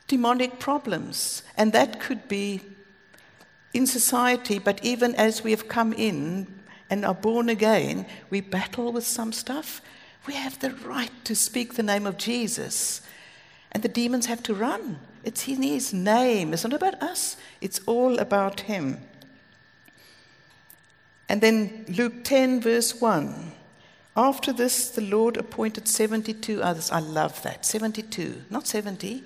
demonic 0.08 0.60
problems, 0.60 1.44
and 1.56 1.74
that 1.74 2.00
could 2.00 2.28
be 2.28 2.62
in 3.74 3.86
society, 3.86 4.60
but 4.60 4.84
even 4.84 5.16
as 5.16 5.44
we 5.44 5.52
have 5.52 5.68
come 5.68 5.94
in 5.94 6.48
and 6.90 7.06
are 7.06 7.14
born 7.14 7.50
again, 7.50 8.06
we 8.30 8.42
battle 8.42 8.92
with 8.92 9.06
some 9.06 9.32
stuff. 9.32 9.82
We 10.26 10.34
have 10.34 10.60
the 10.60 10.72
right 10.72 11.12
to 11.26 11.36
speak 11.36 11.74
the 11.74 11.84
name 11.84 12.06
of 12.06 12.18
Jesus. 12.18 13.02
And 13.72 13.84
the 13.84 13.90
demons 13.90 14.26
have 14.26 14.42
to 14.44 14.54
run. 14.54 15.00
It's 15.24 15.48
in 15.48 15.62
his 15.62 15.94
name. 15.94 16.54
It's 16.54 16.64
not 16.64 16.74
about 16.74 17.02
us, 17.02 17.38
it's 17.62 17.80
all 17.86 18.18
about 18.20 18.62
him. 18.62 19.00
And 21.30 21.42
then 21.42 21.86
Luke 21.90 22.24
10, 22.24 22.62
verse 22.62 23.00
1. 23.02 23.52
After 24.18 24.52
this, 24.52 24.90
the 24.90 25.02
Lord 25.02 25.38
appointed 25.38 25.88
72 25.88 26.62
others. 26.62 26.92
I 26.92 27.00
love 27.00 27.42
that. 27.44 27.66
72, 27.66 28.42
not 28.50 28.68
70, 28.68 29.24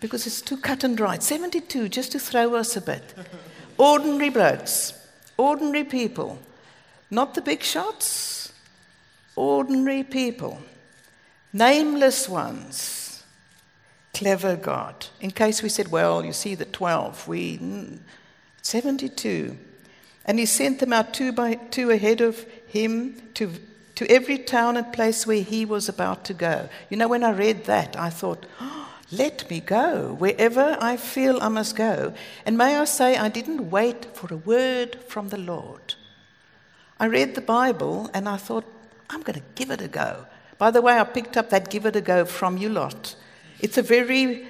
because 0.00 0.26
it's 0.26 0.40
too 0.40 0.56
cut 0.56 0.82
and 0.82 0.96
dried. 0.96 1.22
72, 1.22 1.88
just 1.90 2.10
to 2.12 2.18
throw 2.18 2.54
us 2.54 2.76
a 2.76 2.80
bit. 2.80 3.14
Ordinary 3.78 4.30
blokes, 4.30 4.94
ordinary 5.36 5.84
people 5.84 6.38
not 7.10 7.34
the 7.34 7.42
big 7.42 7.62
shots, 7.62 8.52
ordinary 9.34 10.04
people, 10.04 10.62
nameless 11.52 12.28
ones. 12.28 13.24
Clever 14.14 14.56
God. 14.56 15.06
In 15.20 15.30
case 15.30 15.62
we 15.62 15.68
said, 15.68 15.88
well, 15.88 16.24
you 16.24 16.32
see 16.32 16.54
the 16.54 16.64
12, 16.64 17.28
we, 17.28 17.58
mm, 17.58 17.98
72. 18.62 19.56
And 20.24 20.38
he 20.38 20.46
sent 20.46 20.78
them 20.78 20.92
out 20.92 21.14
two 21.14 21.32
by 21.32 21.54
two 21.54 21.90
ahead 21.90 22.20
of 22.20 22.44
him 22.66 23.22
to, 23.34 23.52
to 24.00 24.10
every 24.10 24.38
town 24.38 24.78
and 24.78 24.90
place 24.94 25.26
where 25.26 25.42
he 25.42 25.66
was 25.66 25.86
about 25.86 26.24
to 26.24 26.32
go. 26.32 26.70
You 26.88 26.96
know, 26.96 27.06
when 27.06 27.22
I 27.22 27.32
read 27.32 27.64
that, 27.64 27.96
I 27.96 28.08
thought, 28.08 28.46
oh, 28.58 28.88
let 29.12 29.50
me 29.50 29.60
go 29.60 30.14
wherever 30.18 30.78
I 30.80 30.96
feel 30.96 31.38
I 31.42 31.48
must 31.48 31.76
go. 31.76 32.14
And 32.46 32.56
may 32.56 32.78
I 32.78 32.86
say, 32.86 33.18
I 33.18 33.28
didn't 33.28 33.70
wait 33.70 34.06
for 34.16 34.32
a 34.32 34.38
word 34.38 34.96
from 35.06 35.28
the 35.28 35.36
Lord. 35.36 35.96
I 36.98 37.08
read 37.08 37.34
the 37.34 37.42
Bible 37.42 38.08
and 38.14 38.26
I 38.26 38.38
thought, 38.38 38.64
I'm 39.10 39.20
going 39.20 39.38
to 39.38 39.44
give 39.54 39.70
it 39.70 39.82
a 39.82 39.88
go. 39.88 40.24
By 40.56 40.70
the 40.70 40.80
way, 40.80 40.98
I 40.98 41.04
picked 41.04 41.36
up 41.36 41.50
that 41.50 41.68
give 41.68 41.84
it 41.84 41.94
a 41.94 42.00
go 42.00 42.24
from 42.24 42.56
you 42.56 42.70
lot. 42.70 43.14
It's 43.60 43.76
a 43.76 43.82
very 43.82 44.46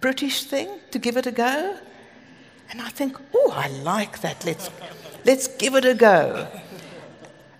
British 0.00 0.44
thing 0.44 0.68
to 0.92 1.00
give 1.00 1.16
it 1.16 1.26
a 1.26 1.32
go. 1.32 1.76
And 2.70 2.80
I 2.80 2.90
think, 2.90 3.16
oh, 3.34 3.52
I 3.52 3.66
like 3.66 4.20
that. 4.20 4.44
Let's, 4.44 4.70
let's 5.24 5.48
give 5.48 5.74
it 5.74 5.84
a 5.84 5.94
go. 5.94 6.46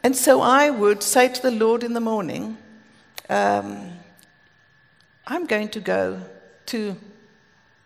And 0.03 0.17
so 0.17 0.41
I 0.41 0.71
would 0.71 1.03
say 1.03 1.29
to 1.29 1.43
the 1.43 1.51
Lord 1.51 1.85
in 1.85 1.93
the 1.93 2.01
morning, 2.01 2.59
um, 3.29 3.91
I'm 5.27 5.47
going 5.47 5.69
to 5.71 5.81
go 5.81 6.21
to 6.67 6.97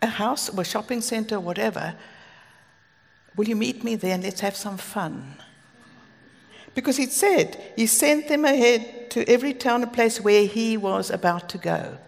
a 0.00 0.06
house 0.06 0.48
or 0.48 0.60
a 0.60 0.64
shopping 0.64 1.00
center 1.00 1.36
or 1.36 1.40
whatever. 1.40 1.94
Will 3.36 3.48
you 3.48 3.56
meet 3.56 3.84
me 3.84 3.96
there 3.96 4.14
and 4.14 4.22
let's 4.22 4.40
have 4.40 4.56
some 4.56 4.78
fun? 4.78 5.36
Because 6.74 6.96
he 6.96 7.06
said, 7.06 7.72
He 7.76 7.86
sent 7.86 8.28
them 8.28 8.44
ahead 8.44 9.10
to 9.10 9.28
every 9.28 9.54
town 9.54 9.82
and 9.82 9.92
place 9.92 10.20
where 10.20 10.46
he 10.46 10.76
was 10.76 11.10
about 11.10 11.48
to 11.50 11.58
go. 11.58 11.98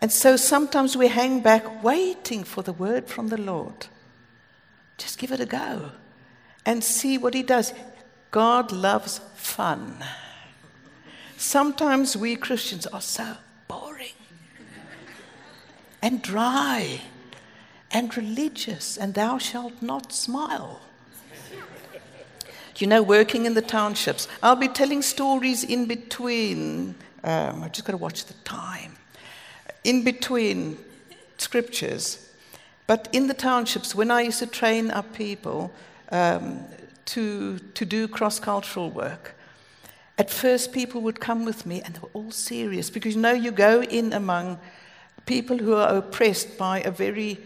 And 0.00 0.10
so 0.10 0.36
sometimes 0.36 0.96
we 0.96 1.08
hang 1.08 1.40
back 1.40 1.82
waiting 1.82 2.44
for 2.44 2.62
the 2.62 2.72
word 2.72 3.08
from 3.08 3.28
the 3.28 3.40
Lord. 3.40 3.86
Just 4.98 5.18
give 5.18 5.32
it 5.32 5.40
a 5.40 5.46
go 5.46 5.92
and 6.66 6.82
see 6.82 7.18
what 7.18 7.34
he 7.34 7.42
does. 7.42 7.72
God 8.32 8.72
loves 8.72 9.20
fun. 9.36 10.04
Sometimes 11.36 12.16
we 12.16 12.34
Christians 12.34 12.86
are 12.88 13.00
so 13.00 13.36
boring 13.68 14.18
and 16.02 16.20
dry 16.20 17.02
and 17.92 18.16
religious, 18.16 18.96
and 18.96 19.14
thou 19.14 19.38
shalt 19.38 19.80
not 19.80 20.12
smile 20.12 20.80
you 22.82 22.86
know, 22.88 23.02
working 23.02 23.46
in 23.46 23.54
the 23.54 23.62
townships. 23.62 24.26
I'll 24.42 24.56
be 24.56 24.68
telling 24.68 25.02
stories 25.02 25.62
in 25.62 25.86
between. 25.86 26.96
Um, 27.22 27.62
I 27.62 27.68
just 27.68 27.84
got 27.84 27.92
to 27.92 27.96
watch 27.96 28.24
the 28.24 28.34
time. 28.44 28.96
In 29.84 30.02
between 30.02 30.78
scriptures. 31.38 32.28
But 32.86 33.08
in 33.12 33.28
the 33.28 33.34
townships, 33.34 33.94
when 33.94 34.10
I 34.10 34.22
used 34.22 34.40
to 34.40 34.46
train 34.46 34.90
up 34.90 35.12
people 35.14 35.72
um, 36.10 36.60
to, 37.06 37.58
to 37.58 37.84
do 37.84 38.08
cross 38.08 38.38
cultural 38.38 38.90
work, 38.90 39.34
at 40.18 40.30
first 40.30 40.72
people 40.72 41.00
would 41.00 41.20
come 41.20 41.44
with 41.44 41.66
me 41.66 41.80
and 41.82 41.94
they 41.94 42.00
were 42.00 42.10
all 42.12 42.30
serious 42.30 42.90
because 42.90 43.14
you 43.14 43.20
know 43.20 43.32
you 43.32 43.50
go 43.50 43.82
in 43.82 44.12
among 44.12 44.58
people 45.26 45.58
who 45.58 45.74
are 45.74 45.96
oppressed 45.96 46.58
by 46.58 46.80
a 46.80 46.90
very 46.90 47.38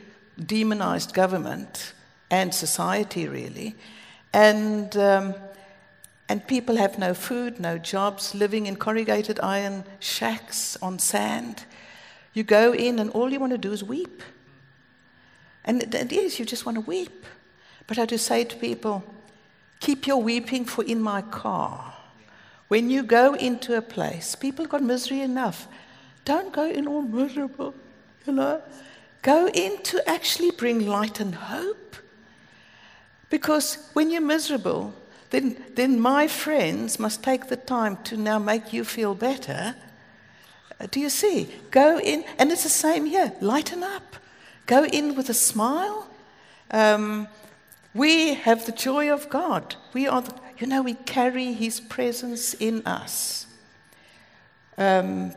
demonized 0.45 1.15
government 1.15 1.95
and 2.31 2.53
society 2.53 3.29
really 3.29 3.75
and 4.33 4.97
um, 4.97 5.35
and 6.29 6.47
people 6.47 6.77
have 6.77 6.99
no 6.99 7.15
food 7.15 7.61
no 7.61 7.79
jobs 7.79 8.35
living 8.35 8.67
in 8.67 8.77
corrugated 8.77 9.39
iron 9.41 9.85
shacks 10.01 10.77
on 10.83 10.99
sand. 10.99 11.65
You 12.35 12.43
go 12.43 12.75
in 12.75 12.99
and 12.99 13.11
all 13.11 13.33
you 13.33 13.41
want 13.41 13.53
to 13.53 13.59
do 13.59 13.73
is 13.73 13.83
weep. 13.83 14.23
And 15.65 15.83
it 15.95 16.13
is 16.13 16.39
you 16.39 16.45
just 16.45 16.67
want 16.67 16.77
to 16.77 16.83
weep. 16.83 17.25
But 17.87 17.99
i 17.99 18.07
just 18.07 18.27
say 18.27 18.45
to 18.45 18.57
people 18.57 19.05
keep 19.81 20.07
your 20.07 20.23
weeping 20.23 20.65
for 20.65 20.85
in 20.85 21.01
my 21.01 21.23
car 21.23 21.97
when 22.69 22.91
you 22.91 23.03
go 23.03 23.35
into 23.35 23.77
a 23.77 23.83
place, 23.83 24.35
people 24.35 24.67
got 24.67 24.83
misery 24.83 25.21
enough. 25.21 25.69
Don't 26.25 26.53
go 26.53 26.69
in 26.69 26.89
all 26.89 27.03
miserable, 27.03 27.75
you 28.27 28.33
know. 28.33 28.61
Go 29.23 29.49
in 29.49 29.81
to 29.85 30.09
actually 30.09 30.51
bring 30.51 30.87
light 30.87 31.21
and 31.21 31.35
hope. 31.35 31.97
Because 33.31 33.89
when 33.93 34.11
you're 34.11 34.21
miserable, 34.21 34.95
then, 35.31 35.63
then 35.75 36.01
my 36.01 36.27
friends 36.27 36.99
must 36.99 37.23
take 37.23 37.49
the 37.49 37.57
time 37.57 37.99
to 38.05 38.17
now 38.17 38.39
make 38.39 38.73
you 38.73 38.85
feel 38.85 39.15
better. 39.15 39.77
Uh, 40.81 40.87
do 40.91 41.01
you 41.01 41.09
see? 41.09 41.49
Go 41.71 41.99
in, 42.01 42.25
and 42.39 42.51
it's 42.51 42.65
the 42.65 42.69
same 42.69 43.07
here 43.07 43.33
lighten 43.41 43.83
up. 43.83 44.17
Go 44.67 44.85
in 44.85 45.15
with 45.15 45.31
a 45.31 45.35
smile. 45.35 46.09
Um, 46.73 47.29
we 47.97 48.35
have 48.35 48.67
the 48.67 48.73
joy 48.73 49.13
of 49.13 49.29
God. 49.29 49.75
We 49.93 50.07
are 50.07 50.23
the, 50.23 50.35
you 50.59 50.67
know, 50.67 50.83
we 50.83 50.95
carry 50.95 51.53
His 51.53 51.81
presence 51.81 52.55
in 52.55 52.87
us. 52.87 53.47
Um, 54.79 55.33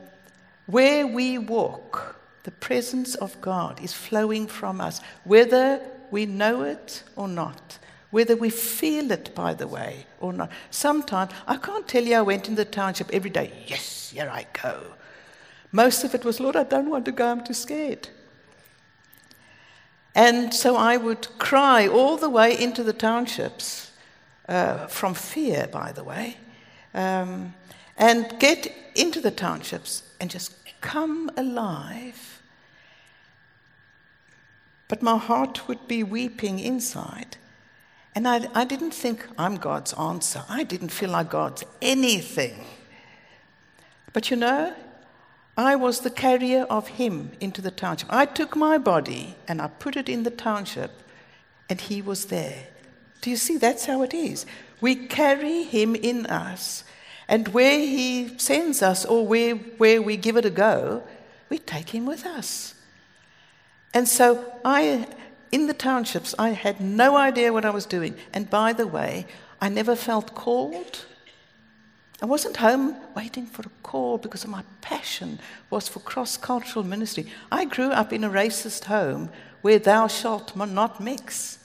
where 0.66 1.08
we 1.08 1.38
walk, 1.38 2.16
the 2.44 2.52
presence 2.52 3.16
of 3.16 3.40
God 3.42 3.82
is 3.82 3.94
flowing 3.94 4.48
from 4.48 4.82
us, 4.82 5.02
whether 5.24 5.82
we 6.12 6.26
know 6.26 6.64
it 6.64 7.04
or 7.16 7.28
not, 7.28 7.80
whether 8.12 8.36
we 8.36 8.50
feel 8.50 9.12
it, 9.12 9.34
by 9.34 9.54
the 9.54 9.68
way, 9.68 10.06
or 10.20 10.34
not. 10.34 10.52
Sometimes, 10.70 11.32
I 11.48 11.58
can't 11.58 11.88
tell 11.88 12.04
you 12.04 12.16
I 12.18 12.22
went 12.22 12.50
in 12.50 12.56
the 12.56 12.66
township 12.66 13.10
every 13.12 13.30
day, 13.30 13.52
yes, 13.68 14.12
here 14.12 14.30
I 14.30 14.46
go. 14.62 14.82
Most 15.72 16.04
of 16.04 16.14
it 16.16 16.26
was, 16.26 16.40
Lord, 16.40 16.56
I 16.56 16.64
don't 16.64 16.90
want 16.90 17.06
to 17.06 17.12
go, 17.12 17.32
I'm 17.32 17.44
too 17.44 17.54
scared. 17.54 18.10
And 20.16 20.54
so 20.54 20.76
I 20.76 20.98
would 20.98 21.28
cry 21.38 21.88
all 21.88 22.18
the 22.18 22.30
way 22.30 22.60
into 22.60 22.84
the 22.84 22.94
townships 22.94 23.92
uh, 24.48 24.88
from 24.88 25.14
fear, 25.14 25.68
by 25.72 25.92
the 25.92 26.04
way, 26.04 26.38
um, 26.94 27.54
and 27.98 28.34
get 28.40 28.74
into 28.96 29.22
the 29.22 29.32
townships 29.32 30.04
and 30.20 30.30
just 30.30 30.56
come 30.82 31.30
alive. 31.38 32.42
But 34.88 35.04
my 35.04 35.18
heart 35.18 35.68
would 35.68 35.88
be 35.88 36.04
weeping 36.04 36.60
inside. 36.60 37.38
And 38.16 38.28
I, 38.28 38.50
I 38.56 38.66
didn't 38.66 38.94
think 38.94 39.26
I'm 39.38 39.58
God's 39.58 39.94
answer. 39.94 40.44
I 40.50 40.64
didn't 40.64 40.90
feel 40.90 41.12
like 41.12 41.30
God's 41.30 41.64
anything. 41.82 42.66
But 44.14 44.32
you 44.32 44.38
know, 44.38 44.74
I 45.60 45.76
was 45.76 46.00
the 46.00 46.10
carrier 46.10 46.64
of 46.70 46.88
Him 46.88 47.32
into 47.42 47.62
the 47.62 47.70
township. 47.70 48.08
I 48.10 48.26
took 48.26 48.56
my 48.56 48.78
body 48.78 49.36
and 49.46 49.62
I 49.62 49.68
put 49.68 49.98
it 49.98 50.08
in 50.08 50.24
the 50.24 50.32
township, 50.32 50.92
and 51.70 51.82
He 51.82 52.02
was 52.02 52.28
there. 52.28 52.68
Do 53.20 53.30
you 53.30 53.36
see? 53.36 53.58
That's 53.58 53.86
how 53.86 54.02
it 54.04 54.14
is. 54.14 54.46
We 54.80 54.96
carry 54.96 55.64
him 55.64 55.96
in 55.96 56.26
us, 56.28 56.86
and 57.28 57.50
where 57.50 57.78
he 57.78 58.38
sends 58.38 58.82
us 58.82 59.04
or 59.04 59.28
where, 59.28 59.56
where 59.56 60.02
we 60.02 60.16
give 60.16 60.38
it 60.38 60.46
a 60.46 60.50
go, 60.50 61.04
we 61.50 61.58
take 61.58 61.90
him 61.90 62.06
with 62.06 62.26
us. 62.26 62.76
And 63.94 64.08
so 64.08 64.54
I, 64.64 65.08
in 65.52 65.68
the 65.68 65.74
townships, 65.74 66.34
I 66.40 66.52
had 66.52 66.80
no 66.80 67.18
idea 67.18 67.52
what 67.52 67.66
I 67.66 67.72
was 67.72 67.86
doing. 67.86 68.16
And 68.34 68.50
by 68.50 68.72
the 68.72 68.88
way, 68.88 69.26
I 69.60 69.68
never 69.68 69.98
felt 69.98 70.34
called. 70.36 71.06
I 72.22 72.26
wasn't 72.26 72.58
home 72.58 72.98
waiting 73.16 73.46
for 73.46 73.62
a 73.62 73.72
call 73.82 74.18
because 74.18 74.46
my 74.46 74.64
passion 74.82 75.40
was 75.70 75.88
for 75.88 76.00
cross 76.02 76.36
cultural 76.36 76.84
ministry. 76.84 77.28
I 77.52 77.64
grew 77.64 77.92
up 77.92 78.12
in 78.12 78.26
a 78.26 78.30
racist 78.30 78.86
home 78.86 79.30
where 79.62 79.80
thou 79.80 80.08
shalt 80.08 80.56
not 80.56 81.00
mix. 81.00 81.60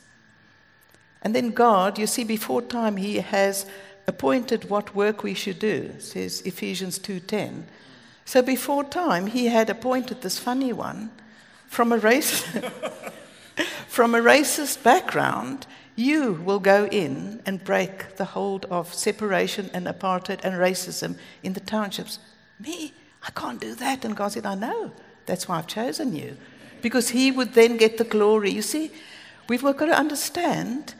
And 1.23 1.35
then 1.35 1.51
God, 1.51 1.99
you 1.99 2.07
see, 2.07 2.23
before 2.23 2.63
time, 2.63 2.99
He 2.99 3.17
has 3.17 3.67
appointed 4.07 4.71
what 4.71 4.95
work 4.95 5.23
we 5.23 5.35
should 5.35 5.59
do, 5.59 5.95
says 5.99 6.43
Ephesians 6.43 6.99
2.10. 6.99 7.65
So 8.25 8.43
before 8.43 8.85
time, 8.85 9.27
He 9.27 9.47
had 9.47 9.71
appointed 9.71 10.23
this 10.23 10.39
funny 10.39 10.73
one 10.73 11.11
from 11.67 11.91
a, 11.93 11.99
race, 11.99 12.43
from 13.89 14.15
a 14.15 14.21
racist 14.21 14.83
background. 14.85 15.67
You 15.97 16.33
will 16.33 16.59
go 16.59 16.87
in 16.87 17.41
and 17.47 17.63
break 17.63 18.17
the 18.17 18.25
hold 18.25 18.65
of 18.67 18.93
separation 18.93 19.71
and 19.73 19.87
apartheid 19.87 20.41
and 20.43 20.55
racism 20.55 21.17
in 21.43 21.53
the 21.53 21.61
townships. 21.61 22.19
Me? 22.59 22.93
I 23.23 23.31
can't 23.31 23.61
do 23.61 23.75
that. 23.77 24.05
And 24.05 24.17
God 24.17 24.33
said, 24.33 24.47
I 24.47 24.55
know. 24.55 24.93
That's 25.27 25.49
why 25.49 25.59
I've 25.59 25.67
chosen 25.67 26.15
you. 26.15 26.37
Because 26.83 27.11
He 27.11 27.31
would 27.31 27.55
then 27.55 27.77
get 27.77 27.97
the 27.97 28.05
glory. 28.05 28.51
You 28.51 28.63
see, 28.63 28.91
we've 29.49 29.63
got 29.63 29.79
to 29.79 29.97
understand 29.97 30.95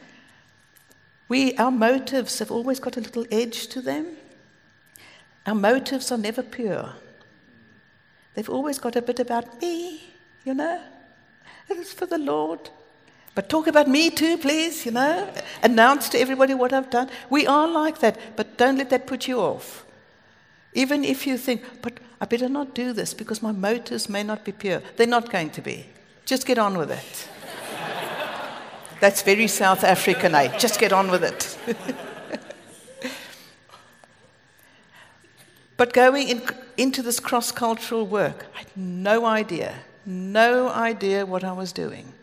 we, 1.27 1.55
our 1.57 1.71
motives 1.71 2.39
have 2.39 2.51
always 2.51 2.79
got 2.79 2.97
a 2.97 3.01
little 3.01 3.25
edge 3.31 3.67
to 3.67 3.81
them. 3.81 4.17
Our 5.45 5.55
motives 5.55 6.11
are 6.11 6.17
never 6.17 6.43
pure. 6.43 6.93
They've 8.35 8.49
always 8.49 8.79
got 8.79 8.95
a 8.95 9.01
bit 9.01 9.19
about 9.19 9.61
me, 9.61 10.03
you 10.43 10.53
know. 10.53 10.81
It 11.69 11.77
is 11.77 11.93
for 11.93 12.05
the 12.05 12.17
Lord. 12.17 12.69
But 13.35 13.49
talk 13.49 13.67
about 13.67 13.89
me 13.89 14.09
too, 14.09 14.37
please, 14.37 14.85
you 14.85 14.93
know. 14.93 15.29
Announce 15.61 16.07
to 16.09 16.19
everybody 16.19 16.53
what 16.53 16.71
I've 16.71 16.89
done. 16.89 17.09
We 17.29 17.45
are 17.45 17.67
like 17.67 17.99
that, 17.99 18.17
but 18.37 18.57
don't 18.57 18.77
let 18.77 18.89
that 18.91 19.05
put 19.05 19.27
you 19.27 19.41
off. 19.41 19.85
Even 20.73 21.03
if 21.03 21.27
you 21.27 21.37
think, 21.37 21.61
but 21.81 21.99
I 22.21 22.25
better 22.25 22.47
not 22.47 22.73
do 22.73 22.93
this 22.93 23.13
because 23.13 23.41
my 23.41 23.51
motives 23.51 24.07
may 24.07 24.23
not 24.23 24.45
be 24.45 24.53
pure. 24.53 24.81
They're 24.95 25.05
not 25.05 25.29
going 25.29 25.49
to 25.51 25.61
be. 25.61 25.85
Just 26.25 26.47
get 26.47 26.57
on 26.57 26.77
with 26.77 26.91
it. 26.91 27.27
That's 29.01 29.21
very 29.21 29.47
South 29.47 29.83
African, 29.83 30.33
eh? 30.33 30.57
Just 30.57 30.79
get 30.79 30.93
on 30.93 31.11
with 31.11 31.23
it. 31.23 31.57
but 35.77 35.91
going 35.91 36.29
in, 36.29 36.41
into 36.77 37.01
this 37.01 37.19
cross 37.19 37.51
cultural 37.51 38.07
work, 38.07 38.45
I 38.55 38.59
had 38.59 38.77
no 38.77 39.25
idea, 39.25 39.75
no 40.05 40.69
idea 40.69 41.25
what 41.25 41.43
I 41.43 41.51
was 41.51 41.73
doing. 41.73 42.14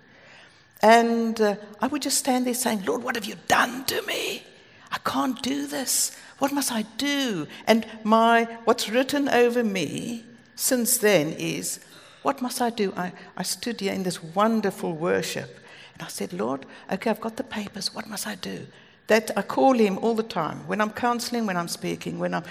And 0.83 1.40
uh, 1.40 1.57
I 1.81 1.87
would 1.87 2.03
just 2.03 2.18
stand 2.18 2.47
there 2.47 2.55
saying, 2.55 2.85
Lord, 2.85 3.03
what 3.03 3.14
have 3.14 3.25
you 3.25 3.37
done 3.47 3.85
to 3.87 4.03
me? 4.03 4.42
I 4.90 4.99
can't 4.99 5.40
do 5.42 5.66
this. 5.66 6.16
What 6.38 6.53
must 6.53 6.73
I 6.73 6.83
do? 6.99 7.47
And 7.66 7.87
my, 8.03 8.45
what's 8.64 8.90
written 8.90 9.29
over 9.29 9.62
me 9.62 10.25
since 10.57 10.99
then 10.99 11.29
is, 11.33 11.81
what 12.23 12.42
must 12.42 12.61
I 12.61 12.71
do? 12.71 12.92
I, 12.97 13.12
I 13.37 13.42
stood 13.42 13.81
here 13.81 13.92
in 13.92 14.03
this 14.03 14.23
wonderful 14.23 14.92
worship 14.92 15.61
and 15.95 16.03
I 16.03 16.09
said, 16.09 16.33
Lord, 16.33 16.66
okay, 16.90 17.11
I've 17.11 17.21
got 17.21 17.37
the 17.37 17.45
papers. 17.45 17.95
What 17.95 18.09
must 18.09 18.27
I 18.27 18.35
do? 18.35 18.66
That 19.07 19.31
I 19.37 19.42
call 19.42 19.75
him 19.75 19.99
all 19.99 20.14
the 20.14 20.23
time 20.23 20.66
when 20.66 20.81
I'm 20.81 20.90
counseling, 20.90 21.47
when 21.47 21.57
I'm 21.57 21.68
speaking, 21.68 22.18
when 22.18 22.35
I'm 22.35 22.45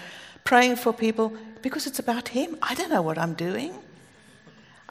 praying 0.44 0.78
for 0.78 0.94
people, 0.94 1.34
because 1.62 1.86
it's 1.86 2.00
about 2.00 2.30
him. 2.30 2.58
I 2.62 2.76
don't 2.76 2.90
know 2.90 3.02
what 3.02 3.18
I'm 3.18 3.34
doing. 3.34 3.74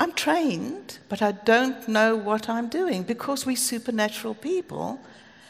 I'm 0.01 0.13
trained, 0.13 0.99
but 1.11 1.21
I 1.21 1.33
don't 1.33 1.87
know 1.87 2.17
what 2.17 2.49
I'm 2.49 2.71
doing 2.71 3.03
because 3.03 3.45
we're 3.45 3.55
supernatural 3.55 4.35
people. 4.35 4.99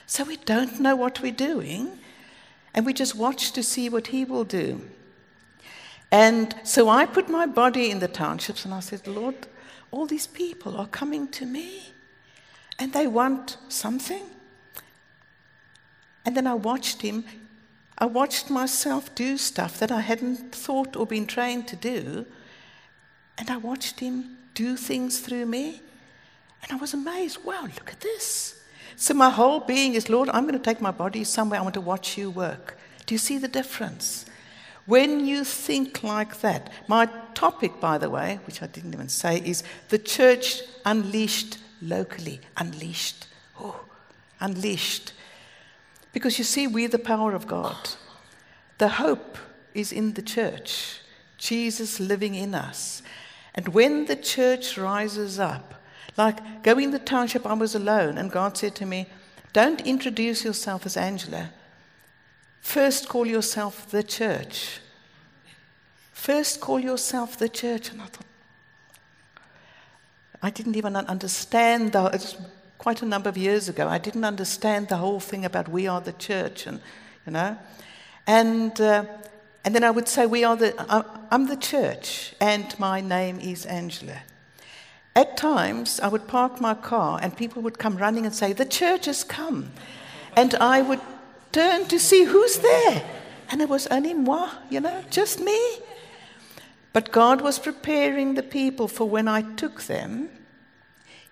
So 0.06 0.24
we 0.24 0.38
don't 0.38 0.80
know 0.80 0.96
what 0.96 1.22
we're 1.22 1.30
doing, 1.30 2.00
and 2.74 2.84
we 2.84 2.92
just 2.92 3.14
watch 3.14 3.52
to 3.52 3.62
see 3.62 3.88
what 3.88 4.08
he 4.08 4.24
will 4.24 4.42
do. 4.42 4.80
And 6.10 6.52
so 6.64 6.88
I 6.88 7.06
put 7.06 7.28
my 7.28 7.46
body 7.46 7.92
in 7.92 8.00
the 8.00 8.08
townships 8.08 8.64
and 8.64 8.74
I 8.74 8.80
said, 8.80 9.06
Lord, 9.06 9.36
all 9.92 10.06
these 10.06 10.26
people 10.26 10.76
are 10.76 10.88
coming 10.88 11.28
to 11.28 11.46
me 11.46 11.92
and 12.76 12.92
they 12.92 13.06
want 13.06 13.56
something. 13.68 14.24
And 16.24 16.36
then 16.36 16.48
I 16.48 16.54
watched 16.54 17.02
him. 17.02 17.24
I 17.96 18.06
watched 18.06 18.50
myself 18.50 19.14
do 19.14 19.38
stuff 19.38 19.78
that 19.78 19.92
I 19.92 20.00
hadn't 20.00 20.52
thought 20.52 20.96
or 20.96 21.06
been 21.06 21.28
trained 21.28 21.68
to 21.68 21.76
do. 21.76 22.26
And 23.38 23.48
I 23.48 23.56
watched 23.56 24.00
him 24.00 24.38
do 24.54 24.76
things 24.76 25.20
through 25.20 25.46
me. 25.46 25.80
And 26.62 26.72
I 26.72 26.76
was 26.76 26.94
amazed. 26.94 27.44
Wow, 27.44 27.62
look 27.62 27.90
at 27.90 28.00
this. 28.00 28.62
So 28.96 29.14
my 29.14 29.30
whole 29.30 29.60
being 29.60 29.94
is, 29.94 30.10
Lord, 30.10 30.28
I'm 30.28 30.44
going 30.44 30.58
to 30.58 30.64
take 30.64 30.80
my 30.80 30.90
body 30.90 31.24
somewhere. 31.24 31.58
I 31.58 31.62
want 31.62 31.74
to 31.74 31.80
watch 31.80 32.18
you 32.18 32.30
work. 32.30 32.76
Do 33.06 33.14
you 33.14 33.18
see 33.18 33.38
the 33.38 33.48
difference? 33.48 34.26
When 34.86 35.26
you 35.26 35.44
think 35.44 36.02
like 36.02 36.40
that, 36.40 36.70
my 36.88 37.06
topic, 37.34 37.80
by 37.80 37.98
the 37.98 38.10
way, 38.10 38.40
which 38.44 38.62
I 38.62 38.66
didn't 38.66 38.92
even 38.92 39.08
say, 39.08 39.38
is 39.38 39.62
the 39.88 39.98
church 39.98 40.62
unleashed 40.84 41.58
locally, 41.80 42.40
unleashed. 42.56 43.26
Oh, 43.58 43.84
unleashed. 44.40 45.12
Because 46.12 46.38
you 46.38 46.44
see, 46.44 46.66
we're 46.66 46.88
the 46.88 46.98
power 46.98 47.34
of 47.34 47.46
God. 47.46 47.90
The 48.78 48.88
hope 48.88 49.38
is 49.74 49.92
in 49.92 50.14
the 50.14 50.22
church, 50.22 51.00
Jesus 51.38 52.00
living 52.00 52.34
in 52.34 52.54
us. 52.54 53.02
And 53.54 53.68
when 53.68 54.06
the 54.06 54.16
church 54.16 54.78
rises 54.78 55.38
up, 55.38 55.74
like 56.16 56.62
going 56.62 56.84
in 56.84 56.90
the 56.90 56.98
township, 56.98 57.46
I 57.46 57.54
was 57.54 57.74
alone, 57.74 58.18
and 58.18 58.30
God 58.30 58.56
said 58.56 58.74
to 58.76 58.86
me, 58.86 59.06
Don't 59.52 59.80
introduce 59.86 60.44
yourself 60.44 60.86
as 60.86 60.96
Angela. 60.96 61.50
First, 62.60 63.08
call 63.08 63.26
yourself 63.26 63.90
the 63.90 64.02
church. 64.02 64.80
First, 66.12 66.60
call 66.60 66.78
yourself 66.78 67.38
the 67.38 67.48
church. 67.48 67.90
And 67.90 68.02
I 68.02 68.06
thought, 68.06 68.26
I 70.42 70.50
didn't 70.50 70.76
even 70.76 70.96
understand 70.96 71.92
the, 71.92 72.06
it's 72.06 72.36
quite 72.78 73.02
a 73.02 73.06
number 73.06 73.28
of 73.28 73.36
years 73.36 73.68
ago. 73.68 73.88
I 73.88 73.98
didn't 73.98 74.24
understand 74.24 74.88
the 74.88 74.96
whole 74.96 75.20
thing 75.20 75.44
about 75.44 75.68
we 75.68 75.86
are 75.86 76.00
the 76.00 76.12
church, 76.12 76.66
and 76.66 76.80
you 77.26 77.32
know, 77.32 77.58
and 78.26 78.80
uh, 78.80 79.04
and 79.64 79.75
then 79.75 79.85
I 79.85 79.90
would 79.90 80.09
say 80.09 80.27
we 80.27 80.44
are 80.44 80.57
the 80.57 80.75
I'm 81.31 81.46
the 81.46 81.57
church, 81.57 82.35
and 82.40 82.79
my 82.79 83.01
name 83.01 83.38
is 83.40 83.66
Angela. 83.66 84.23
At 85.14 85.37
times, 85.37 86.01
I 86.01 86.09
would 86.09 86.27
park 86.27 86.61
my 86.61 86.75
car, 86.75 87.18
and 87.23 87.37
people 87.37 87.62
would 87.62 87.79
come 87.79 87.96
running 87.96 88.25
and 88.25 88.35
say, 88.35 88.53
"The 88.53 88.64
church 88.64 89.07
has 89.07 89.25
come," 89.25 89.73
and 90.37 90.55
I 90.55 90.83
would 90.83 91.01
turn 91.53 91.87
to 91.87 91.99
see 91.99 92.25
who's 92.25 92.59
there, 92.59 93.03
and 93.51 93.61
it 93.61 93.68
was 93.68 93.87
only 93.88 94.14
moi, 94.14 94.51
you 94.70 94.81
know, 94.81 95.05
just 95.11 95.40
me. 95.40 95.59
But 96.92 97.12
God 97.12 97.40
was 97.40 97.59
preparing 97.59 98.35
the 98.35 98.42
people 98.42 98.88
for 98.88 99.09
when 99.09 99.29
I 99.29 99.42
took 99.42 99.83
them 99.83 100.29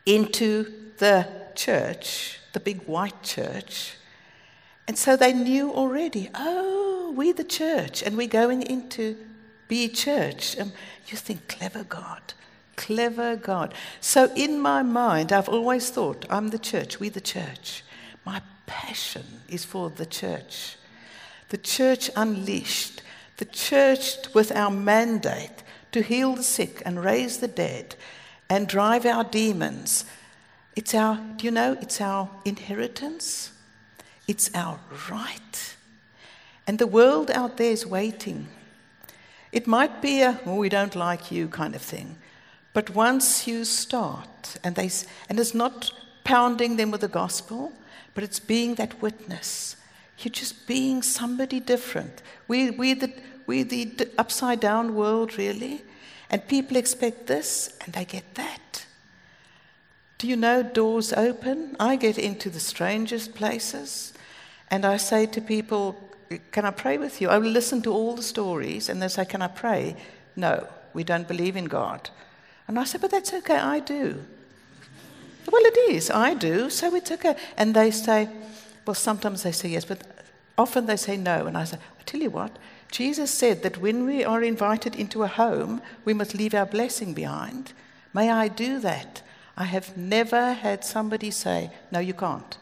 into 0.07 0.73
the 0.99 1.27
church, 1.55 2.38
the 2.53 2.61
big 2.61 2.83
white 2.87 3.23
church. 3.23 3.98
And 4.88 4.98
so 4.98 5.16
they 5.16 5.33
knew 5.33 5.70
already, 5.70 6.31
oh, 6.35 7.12
we're 7.14 7.35
the 7.35 7.44
church, 7.44 8.03
and 8.03 8.16
we're 8.16 8.27
going 8.27 8.62
into 8.62 9.16
be 9.68 9.88
church. 9.88 10.57
And 10.57 10.72
you 11.07 11.16
think, 11.16 11.46
clever 11.46 11.85
God, 11.85 12.33
clever 12.74 13.37
God. 13.37 13.74
So 14.01 14.33
in 14.35 14.59
my 14.59 14.83
mind, 14.83 15.33
I've 15.33 15.48
always 15.48 15.90
thought, 15.90 16.27
I'm 16.29 16.48
the 16.48 16.59
church, 16.59 16.98
we're 16.98 17.11
the 17.11 17.20
church. 17.20 17.85
My 18.24 18.42
passion 18.66 19.24
is 19.48 19.64
for 19.64 19.90
the 19.90 20.07
church. 20.07 20.77
The 21.51 21.59
church 21.59 22.11
unleashed 22.16 23.03
the 23.38 23.44
church, 23.44 24.16
with 24.35 24.51
our 24.53 24.70
mandate 24.70 25.62
to 25.92 26.03
heal 26.03 26.35
the 26.35 26.42
sick 26.42 26.83
and 26.85 27.03
raise 27.03 27.38
the 27.38 27.48
dead 27.48 27.94
and 28.51 28.66
drive 28.66 29.07
out 29.07 29.33
demons, 29.33 30.05
it's 30.77 30.94
our, 30.94 31.16
do 31.37 31.44
you 31.44 31.51
know, 31.51 31.77
it's 31.81 32.01
our 32.01 32.29
inheritance, 32.44 33.53
it's 34.29 34.55
our 34.55 34.79
right. 35.11 35.77
And 36.67 36.79
the 36.79 36.87
world 36.87 37.31
out 37.31 37.57
there 37.57 37.73
is 37.73 37.87
waiting. 37.87 38.47
It 39.51 39.67
might 39.67 40.03
be 40.03 40.21
a, 40.21 40.38
oh, 40.45 40.57
we 40.57 40.69
don't 40.69 40.95
like 40.95 41.33
you 41.33 41.49
kind 41.49 41.75
of 41.75 41.83
thing. 41.83 42.17
But 42.75 42.91
once 42.91 43.49
you 43.49 43.64
start, 43.64 44.59
and, 44.62 44.77
they, 44.77 44.91
and 45.29 45.41
it's 45.41 45.55
not 45.55 45.91
pounding 46.25 46.77
them 46.77 46.91
with 46.91 47.01
the 47.01 47.09
gospel, 47.09 47.73
but 48.14 48.23
it's 48.23 48.38
being 48.38 48.75
that 48.75 49.01
witness. 49.01 49.77
You're 50.19 50.33
just 50.33 50.67
being 50.67 51.03
somebody 51.03 51.59
different. 51.59 52.23
We, 52.47 52.71
we're, 52.71 52.95
the, 52.95 53.12
we're 53.47 53.64
the 53.64 54.11
upside 54.19 54.61
down 54.61 54.95
world, 54.95 55.38
really. 55.38 55.83
And 56.29 56.47
people 56.47 56.77
expect 56.77 57.27
this, 57.27 57.79
and 57.85 57.95
they 57.95 58.05
get 58.05 58.35
that. 58.35 58.85
Do 60.19 60.27
you 60.27 60.37
know 60.37 60.62
doors 60.62 61.12
open? 61.12 61.77
I 61.81 61.97
get 61.97 62.19
into 62.19 62.51
the 62.51 62.61
strangest 62.61 63.35
places, 63.35 64.12
and 64.70 64.85
I 64.85 64.96
say 64.96 65.26
to 65.26 65.40
people, 65.40 65.96
Can 66.52 66.64
I 66.64 66.70
pray 66.70 66.98
with 66.98 67.20
you? 67.20 67.28
I 67.28 67.38
will 67.38 67.50
listen 67.50 67.83
to 67.83 67.92
all 67.92 68.14
the 68.14 68.22
stories, 68.22 68.88
and 68.88 69.00
they 69.02 69.09
say, 69.09 69.24
Can 69.24 69.42
I 69.42 69.48
pray? 69.48 69.96
No, 70.37 70.66
we 70.94 71.04
don't 71.04 71.28
believe 71.28 71.57
in 71.57 71.66
God. 71.66 72.11
And 72.66 72.78
I 72.78 72.85
say, 72.85 72.98
But 72.98 73.11
that's 73.11 73.33
okay, 73.33 73.57
I 73.57 73.81
do. 73.81 74.22
well, 75.50 75.64
it 75.64 75.92
is, 75.92 76.11
I 76.11 76.35
do, 76.35 76.70
so 76.70 76.94
it's 76.94 77.11
okay. 77.11 77.37
And 77.57 77.74
they 77.74 77.90
say, 77.90 78.28
well, 78.88 78.94
sometimes 78.94 79.42
they 79.42 79.52
say 79.52 79.68
yes, 79.68 79.85
but 79.85 80.02
often 80.57 80.87
they 80.87 80.96
say 80.96 81.18
no. 81.18 81.46
And 81.46 81.59
I 81.59 81.64
say, 81.64 81.76
I 81.76 82.02
tell 82.04 82.22
you 82.22 82.31
what, 82.31 82.57
Jesus 82.90 83.31
said 83.31 83.62
that 83.62 83.76
when 83.76 84.07
we 84.07 84.24
are 84.24 84.42
invited 84.42 84.96
into 84.96 85.22
a 85.22 85.28
home, 85.28 85.83
we 86.07 86.14
must 86.14 86.35
leave 86.35 86.54
our 86.54 86.64
blessing 86.64 87.12
behind. 87.12 87.74
May 88.14 88.31
I 88.31 88.48
do 88.48 88.81
that? 88.81 89.20
I 89.59 89.64
have 89.64 89.94
never 89.94 90.54
had 90.54 90.87
somebody 90.87 91.31
say, 91.31 91.70
No, 91.90 91.98
you 91.98 92.14
can't. 92.14 92.57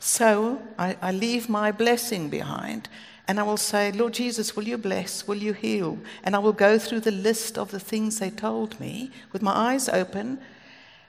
So 0.00 0.62
I, 0.78 0.96
I, 1.02 1.12
leave 1.12 1.48
my 1.48 1.70
blessing 1.70 2.30
behind 2.30 2.88
and 3.28 3.38
I 3.38 3.42
will 3.42 3.58
say, 3.58 3.92
Lord 3.92 4.14
Jesus, 4.14 4.56
will 4.56 4.64
you 4.64 4.78
bless? 4.78 5.28
Will 5.28 5.36
you 5.36 5.52
heal? 5.52 5.98
And 6.24 6.34
I 6.34 6.38
will 6.38 6.54
go 6.54 6.78
through 6.78 7.00
the 7.00 7.10
list 7.10 7.58
of 7.58 7.70
the 7.70 7.78
things 7.78 8.18
they 8.18 8.30
told 8.30 8.80
me 8.80 9.12
with 9.30 9.42
my 9.42 9.52
eyes 9.52 9.88
open 9.90 10.40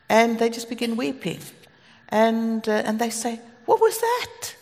and 0.09 0.37
they 0.37 0.49
just 0.49 0.69
begin 0.69 0.97
weeping. 0.97 1.39
And, 2.09 2.67
uh, 2.67 2.83
and 2.85 2.99
they 2.99 3.09
say, 3.09 3.39
what 3.65 3.79
was 3.79 3.97
that? 3.99 4.55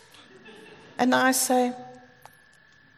And 0.99 1.15
I 1.15 1.31
say, 1.31 1.73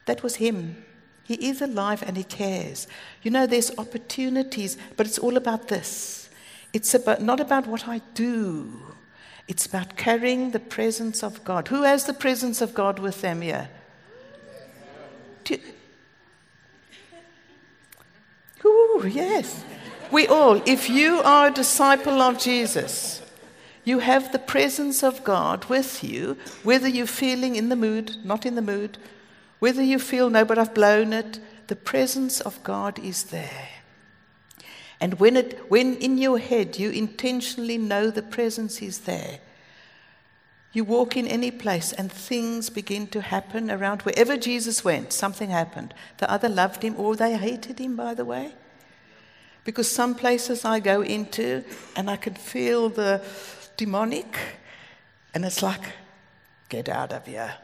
That 0.05 0.23
was 0.23 0.35
him. 0.35 0.83
He 1.23 1.35
is 1.35 1.61
alive 1.61 2.03
and 2.05 2.17
he 2.17 2.23
cares. 2.23 2.87
You 3.21 3.31
know, 3.31 3.47
there's 3.47 3.77
opportunities, 3.77 4.77
but 4.97 5.05
it's 5.05 5.19
all 5.19 5.37
about 5.37 5.67
this. 5.69 6.29
It's 6.73 6.93
about, 6.93 7.21
not 7.21 7.39
about 7.39 7.67
what 7.67 7.87
I 7.87 8.01
do, 8.13 8.90
it's 9.47 9.65
about 9.65 9.97
carrying 9.97 10.51
the 10.51 10.59
presence 10.59 11.23
of 11.23 11.43
God. 11.43 11.67
Who 11.67 11.83
has 11.83 12.05
the 12.05 12.13
presence 12.13 12.61
of 12.61 12.73
God 12.73 12.99
with 12.99 13.21
them 13.21 13.41
here? 13.41 13.69
You, 15.47 15.59
Ooh, 18.65 19.09
yes. 19.09 19.63
We 20.11 20.27
all, 20.27 20.61
if 20.65 20.89
you 20.89 21.19
are 21.19 21.47
a 21.47 21.53
disciple 21.53 22.21
of 22.21 22.37
Jesus, 22.37 23.21
you 23.83 23.99
have 23.99 24.31
the 24.31 24.39
presence 24.39 25.03
of 25.03 25.23
God 25.23 25.65
with 25.65 26.03
you, 26.03 26.37
whether 26.63 26.87
you're 26.87 27.07
feeling 27.07 27.55
in 27.55 27.69
the 27.69 27.75
mood, 27.75 28.17
not 28.23 28.45
in 28.45 28.55
the 28.55 28.61
mood, 28.61 28.97
whether 29.59 29.81
you 29.81 29.99
feel, 29.99 30.29
no, 30.29 30.45
but 30.45 30.57
I've 30.57 30.73
blown 30.73 31.13
it, 31.13 31.39
the 31.67 31.75
presence 31.75 32.41
of 32.41 32.63
God 32.63 32.99
is 32.99 33.25
there. 33.25 33.69
And 35.01 35.19
when, 35.19 35.35
it, 35.35 35.59
when 35.69 35.95
in 35.95 36.19
your 36.19 36.37
head 36.37 36.77
you 36.77 36.91
intentionally 36.91 37.77
know 37.77 38.11
the 38.11 38.21
presence 38.21 38.81
is 38.81 38.99
there, 38.99 39.39
you 40.73 40.85
walk 40.85 41.17
in 41.17 41.27
any 41.27 41.51
place 41.51 41.91
and 41.91 42.09
things 42.09 42.69
begin 42.69 43.07
to 43.07 43.19
happen 43.19 43.69
around 43.69 44.03
wherever 44.03 44.37
Jesus 44.37 44.85
went, 44.85 45.11
something 45.11 45.49
happened. 45.49 45.93
The 46.19 46.31
other 46.31 46.47
loved 46.47 46.83
him 46.83 46.95
or 46.97 47.15
they 47.15 47.35
hated 47.35 47.79
him, 47.79 47.97
by 47.97 48.13
the 48.13 48.23
way. 48.23 48.53
Because 49.65 49.91
some 49.91 50.15
places 50.15 50.63
I 50.63 50.79
go 50.79 51.01
into 51.01 51.63
and 51.95 52.09
I 52.09 52.15
can 52.15 52.35
feel 52.35 52.87
the, 52.87 53.21
demonic. 53.75 54.37
And 55.33 55.43
it's 55.43 55.63
like, 55.63 55.81
get 56.69 56.87
out 56.87 57.11
of 57.11 57.25
here. 57.25 57.55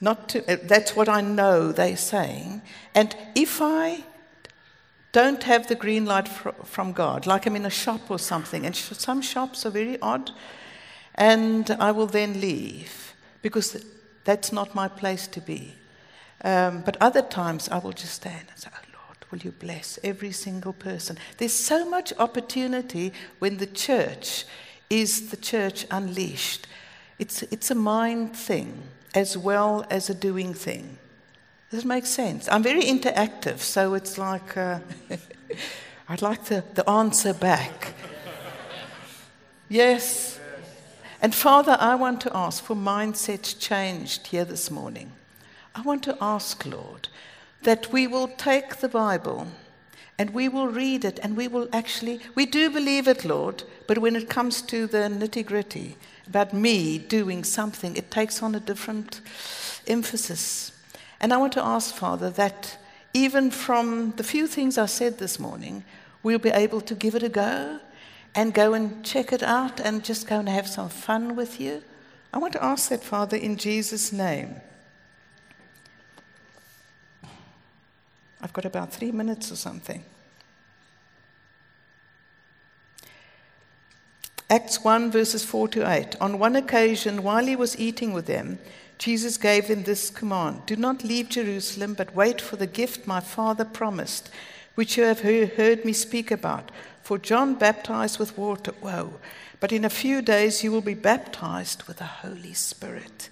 Not 0.00 0.28
to, 0.30 0.60
that's 0.62 0.94
what 0.94 1.08
I 1.08 1.22
know 1.22 1.72
they're 1.72 1.96
saying. 1.96 2.62
And 2.94 3.16
if 3.34 3.60
I 3.62 4.04
don't 5.18 5.42
have 5.42 5.66
the 5.66 5.74
green 5.74 6.04
light 6.06 6.28
fr- 6.28 6.50
from 6.64 6.92
God, 6.92 7.26
like 7.26 7.44
I'm 7.44 7.56
in 7.56 7.66
a 7.66 7.70
shop 7.70 8.08
or 8.08 8.20
something, 8.20 8.64
and 8.64 8.76
sh- 8.76 8.92
some 8.92 9.20
shops 9.20 9.66
are 9.66 9.70
very 9.70 10.00
odd, 10.00 10.30
and 11.16 11.68
I 11.72 11.90
will 11.90 12.06
then 12.06 12.40
leave 12.40 13.14
because 13.42 13.84
that's 14.22 14.52
not 14.52 14.76
my 14.76 14.86
place 14.86 15.26
to 15.26 15.40
be. 15.40 15.74
Um, 16.44 16.82
but 16.84 16.96
other 17.00 17.22
times 17.22 17.68
I 17.68 17.78
will 17.78 17.92
just 17.92 18.14
stand 18.14 18.46
and 18.48 18.58
say, 18.58 18.70
oh 18.72 18.86
Lord, 18.94 19.18
will 19.30 19.40
you 19.40 19.50
bless 19.50 19.98
every 20.04 20.30
single 20.30 20.72
person? 20.72 21.18
There's 21.38 21.52
so 21.52 21.88
much 21.90 22.12
opportunity 22.18 23.12
when 23.40 23.56
the 23.56 23.66
church 23.66 24.44
is 24.88 25.30
the 25.30 25.36
church 25.36 25.84
unleashed. 25.90 26.68
It's, 27.18 27.42
it's 27.42 27.72
a 27.72 27.74
mind 27.74 28.36
thing 28.36 28.82
as 29.14 29.36
well 29.36 29.84
as 29.90 30.10
a 30.10 30.14
doing 30.14 30.54
thing. 30.54 30.97
Does 31.70 31.80
it 31.84 31.86
make 31.86 32.06
sense? 32.06 32.48
I'm 32.48 32.62
very 32.62 32.82
interactive, 32.82 33.58
so 33.58 33.92
it's 33.92 34.16
like 34.16 34.56
uh, 34.56 34.78
I'd 36.08 36.22
like 36.22 36.44
the, 36.44 36.64
the 36.72 36.88
answer 36.88 37.34
back. 37.34 37.92
yes. 39.68 40.40
And 41.20 41.34
Father, 41.34 41.76
I 41.78 41.94
want 41.96 42.22
to 42.22 42.34
ask 42.34 42.64
for 42.64 42.74
mindsets 42.74 43.58
changed 43.58 44.28
here 44.28 44.46
this 44.46 44.70
morning. 44.70 45.12
I 45.74 45.82
want 45.82 46.02
to 46.04 46.16
ask, 46.22 46.64
Lord, 46.64 47.08
that 47.64 47.92
we 47.92 48.06
will 48.06 48.28
take 48.28 48.76
the 48.76 48.88
Bible 48.88 49.48
and 50.16 50.30
we 50.30 50.48
will 50.48 50.68
read 50.68 51.04
it 51.04 51.20
and 51.22 51.36
we 51.36 51.48
will 51.48 51.68
actually, 51.70 52.20
we 52.34 52.46
do 52.46 52.70
believe 52.70 53.06
it, 53.06 53.26
Lord, 53.26 53.64
but 53.86 53.98
when 53.98 54.16
it 54.16 54.30
comes 54.30 54.62
to 54.62 54.86
the 54.86 55.08
nitty 55.10 55.44
gritty 55.44 55.98
about 56.26 56.54
me 56.54 56.96
doing 56.96 57.44
something, 57.44 57.94
it 57.94 58.10
takes 58.10 58.42
on 58.42 58.54
a 58.54 58.60
different 58.60 59.20
emphasis. 59.86 60.72
And 61.20 61.32
I 61.32 61.36
want 61.36 61.52
to 61.54 61.64
ask, 61.64 61.94
Father, 61.94 62.30
that 62.30 62.78
even 63.12 63.50
from 63.50 64.12
the 64.12 64.24
few 64.24 64.46
things 64.46 64.78
I 64.78 64.86
said 64.86 65.18
this 65.18 65.38
morning, 65.38 65.84
we'll 66.22 66.38
be 66.38 66.50
able 66.50 66.80
to 66.82 66.94
give 66.94 67.14
it 67.14 67.22
a 67.22 67.28
go 67.28 67.80
and 68.34 68.54
go 68.54 68.74
and 68.74 69.04
check 69.04 69.32
it 69.32 69.42
out 69.42 69.80
and 69.80 70.04
just 70.04 70.26
go 70.26 70.38
and 70.38 70.48
have 70.48 70.68
some 70.68 70.88
fun 70.88 71.34
with 71.34 71.60
you. 71.60 71.82
I 72.32 72.38
want 72.38 72.52
to 72.52 72.64
ask 72.64 72.90
that, 72.90 73.02
Father, 73.02 73.36
in 73.36 73.56
Jesus' 73.56 74.12
name. 74.12 74.60
I've 78.40 78.52
got 78.52 78.64
about 78.64 78.92
three 78.92 79.10
minutes 79.10 79.50
or 79.50 79.56
something. 79.56 80.04
Acts 84.50 84.82
1, 84.82 85.10
verses 85.10 85.44
4 85.44 85.68
to 85.68 85.90
8. 85.90 86.16
On 86.20 86.38
one 86.38 86.56
occasion, 86.56 87.22
while 87.22 87.44
he 87.44 87.56
was 87.56 87.78
eating 87.78 88.12
with 88.12 88.26
them, 88.26 88.58
Jesus 88.98 89.36
gave 89.36 89.68
them 89.68 89.84
this 89.84 90.10
command 90.10 90.66
Do 90.66 90.76
not 90.76 91.04
leave 91.04 91.28
Jerusalem, 91.28 91.94
but 91.94 92.14
wait 92.14 92.40
for 92.40 92.56
the 92.56 92.66
gift 92.66 93.06
my 93.06 93.20
Father 93.20 93.64
promised, 93.64 94.30
which 94.74 94.96
you 94.96 95.04
have 95.04 95.20
heard 95.20 95.84
me 95.84 95.92
speak 95.92 96.30
about. 96.30 96.70
For 97.02 97.16
John 97.16 97.54
baptized 97.54 98.18
with 98.18 98.36
water. 98.36 98.72
Whoa. 98.80 99.14
But 99.60 99.72
in 99.72 99.84
a 99.84 99.90
few 99.90 100.20
days 100.20 100.62
you 100.62 100.70
will 100.70 100.82
be 100.82 100.94
baptized 100.94 101.84
with 101.84 101.98
the 101.98 102.04
Holy 102.04 102.52
Spirit. 102.52 103.30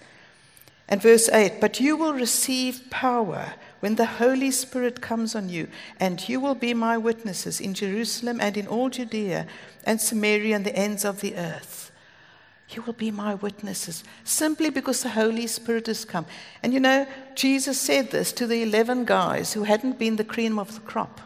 And 0.89 1.03
verse 1.03 1.29
8 1.29 1.61
But 1.61 1.81
you 1.81 1.97
will 1.97 2.15
receive 2.15 2.89
power 2.91 3.55
when 3.81 3.97
the 3.97 4.07
Holy 4.07 4.51
Spirit 4.51 5.01
comes 5.01 5.35
on 5.35 5.49
you, 5.49 5.69
and 6.01 6.29
you 6.29 6.41
will 6.41 6.55
be 6.55 6.75
my 6.75 6.97
witnesses 6.97 7.61
in 7.61 7.75
Jerusalem 7.75 8.41
and 8.41 8.57
in 8.57 8.67
all 8.67 8.89
Judea 8.89 9.47
and 9.85 10.01
Samaria 10.01 10.57
and 10.57 10.65
the 10.65 10.77
ends 10.77 11.05
of 11.05 11.21
the 11.21 11.37
earth. 11.37 11.91
You 12.71 12.83
will 12.83 12.95
be 12.95 13.11
my 13.11 13.35
witnesses 13.35 14.03
simply 14.25 14.71
because 14.71 15.03
the 15.03 15.11
Holy 15.11 15.47
Spirit 15.47 15.87
has 15.87 16.05
come. 16.05 16.27
And 16.63 16.75
you 16.75 16.81
know, 16.81 17.07
Jesus 17.35 17.81
said 17.81 18.11
this 18.11 18.33
to 18.33 18.47
the 18.47 18.63
11 18.63 19.05
guys 19.05 19.53
who 19.53 19.65
hadn't 19.65 19.99
been 19.99 20.17
the 20.17 20.25
cream 20.25 20.59
of 20.59 20.75
the 20.75 20.81
crop. 20.81 21.21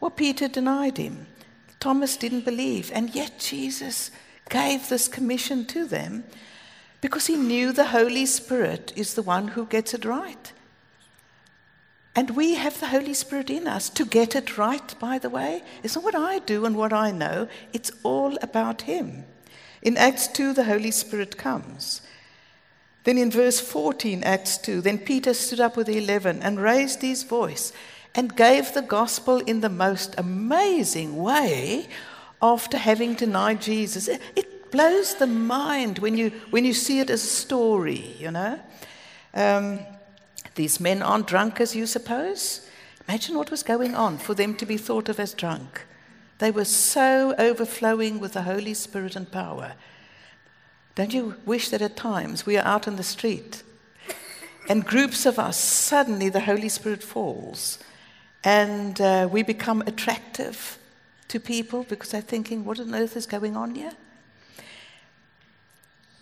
Well, 0.00 0.10
Peter 0.10 0.48
denied 0.48 0.96
him. 0.96 1.26
Thomas 1.78 2.16
didn't 2.16 2.44
believe. 2.44 2.90
And 2.94 3.14
yet 3.14 3.38
Jesus 3.38 4.10
gave 4.48 4.88
this 4.88 5.08
commission 5.08 5.66
to 5.66 5.86
them 5.86 6.24
because 7.00 7.26
he 7.26 7.36
knew 7.36 7.72
the 7.72 7.86
Holy 7.86 8.26
Spirit 8.26 8.92
is 8.96 9.14
the 9.14 9.22
one 9.22 9.48
who 9.48 9.66
gets 9.66 9.94
it 9.94 10.04
right. 10.04 10.52
And 12.14 12.30
we 12.30 12.54
have 12.54 12.78
the 12.80 12.88
Holy 12.88 13.14
Spirit 13.14 13.50
in 13.50 13.68
us 13.68 13.88
to 13.90 14.04
get 14.04 14.34
it 14.34 14.58
right, 14.58 14.94
by 14.98 15.18
the 15.18 15.30
way. 15.30 15.62
It's 15.82 15.94
not 15.94 16.04
what 16.04 16.14
I 16.14 16.40
do 16.40 16.64
and 16.64 16.76
what 16.76 16.92
I 16.92 17.10
know, 17.12 17.48
it's 17.72 17.92
all 18.02 18.36
about 18.42 18.82
Him. 18.82 19.24
In 19.82 19.96
Acts 19.96 20.28
2, 20.28 20.52
the 20.52 20.64
Holy 20.64 20.90
Spirit 20.90 21.36
comes. 21.36 22.02
Then 23.04 23.16
in 23.16 23.30
verse 23.30 23.60
14, 23.60 24.22
Acts 24.24 24.58
2, 24.58 24.82
then 24.82 24.98
Peter 24.98 25.32
stood 25.32 25.60
up 25.60 25.76
with 25.76 25.86
the 25.86 25.96
eleven 25.96 26.42
and 26.42 26.60
raised 26.60 27.00
his 27.00 27.22
voice 27.22 27.72
and 28.14 28.36
gave 28.36 28.74
the 28.74 28.82
gospel 28.82 29.38
in 29.38 29.60
the 29.60 29.68
most 29.68 30.14
amazing 30.18 31.16
way 31.16 31.88
after 32.42 32.76
having 32.76 33.14
denied 33.14 33.62
Jesus. 33.62 34.08
It 34.08 34.70
blows 34.70 35.14
the 35.14 35.26
mind 35.26 35.98
when 35.98 36.16
you, 36.16 36.30
when 36.50 36.64
you 36.64 36.74
see 36.74 37.00
it 37.00 37.10
as 37.10 37.24
a 37.24 37.26
story, 37.26 38.14
you 38.18 38.30
know. 38.30 38.60
Um, 39.34 39.80
these 40.56 40.80
men 40.80 41.02
aren't 41.02 41.26
drunk 41.26 41.60
as 41.60 41.74
you 41.74 41.86
suppose. 41.86 42.68
Imagine 43.08 43.36
what 43.36 43.50
was 43.50 43.62
going 43.62 43.94
on 43.94 44.18
for 44.18 44.34
them 44.34 44.54
to 44.56 44.66
be 44.66 44.76
thought 44.76 45.08
of 45.08 45.18
as 45.18 45.32
drunk. 45.32 45.86
They 46.40 46.50
were 46.50 46.64
so 46.64 47.34
overflowing 47.38 48.18
with 48.18 48.32
the 48.32 48.42
Holy 48.42 48.72
Spirit 48.72 49.14
and 49.14 49.30
power. 49.30 49.74
Don't 50.94 51.12
you 51.12 51.36
wish 51.44 51.68
that 51.68 51.82
at 51.82 51.96
times 51.96 52.46
we 52.46 52.56
are 52.56 52.64
out 52.64 52.88
on 52.88 52.96
the 52.96 53.02
street 53.02 53.62
and 54.68 54.84
groups 54.84 55.26
of 55.26 55.38
us, 55.38 55.58
suddenly 55.58 56.30
the 56.30 56.40
Holy 56.40 56.70
Spirit 56.70 57.02
falls 57.02 57.78
and 58.42 59.00
uh, 59.02 59.28
we 59.30 59.42
become 59.42 59.82
attractive 59.82 60.78
to 61.28 61.38
people 61.38 61.84
because 61.88 62.10
they're 62.10 62.22
thinking, 62.22 62.64
what 62.64 62.80
on 62.80 62.94
earth 62.94 63.16
is 63.16 63.26
going 63.26 63.54
on 63.54 63.74
here? 63.74 63.92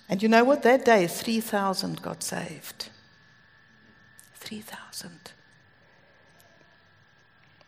And 0.09 0.20
you 0.20 0.28
know 0.28 0.42
what? 0.42 0.62
That 0.64 0.85
day, 0.85 1.07
3,000 1.07 2.02
got 2.02 2.24
saved. 2.24 2.88
3,000. 4.35 5.33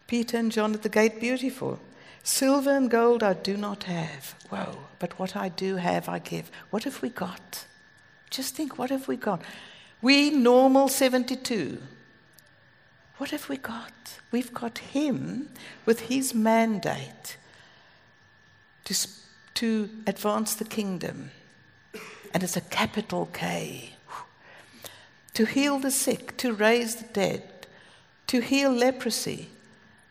Peter 0.09 0.37
and 0.37 0.51
John 0.51 0.75
at 0.75 0.83
the 0.83 0.89
gate, 0.89 1.21
beautiful. 1.21 1.79
Silver 2.23 2.77
and 2.77 2.91
gold 2.91 3.23
I 3.23 3.35
do 3.35 3.57
not 3.57 3.85
have. 3.85 4.35
Whoa, 4.49 4.77
but 4.99 5.19
what 5.19 5.37
I 5.37 5.49
do 5.49 5.77
have, 5.77 6.09
I 6.09 6.19
give. 6.19 6.51
What 6.71 6.85
have 6.85 7.03
we 7.03 7.09
got? 7.09 7.67
Just 8.31 8.55
think, 8.55 8.79
what 8.79 8.91
have 8.91 9.09
we 9.09 9.17
got? 9.17 9.43
We, 10.03 10.31
normal 10.31 10.89
72. 10.89 11.79
What 13.19 13.31
have 13.31 13.49
we 13.49 13.57
got? 13.57 14.19
We've 14.31 14.53
got 14.55 14.79
him 14.79 15.49
with 15.85 16.01
his 16.01 16.35
mandate 16.35 17.37
to, 18.85 19.09
to 19.55 19.91
advance 20.07 20.55
the 20.55 20.65
kingdom. 20.65 21.31
And 22.33 22.43
it's 22.43 22.57
a 22.57 22.63
capital 22.63 23.29
K 23.33 23.95
to 25.35 25.47
heal 25.47 25.79
the 25.79 25.91
sick, 25.91 26.37
to 26.39 26.53
raise 26.53 26.97
the 26.97 27.07
dead, 27.13 27.43
to 28.27 28.41
heal 28.41 28.71
leprosy, 28.71 29.49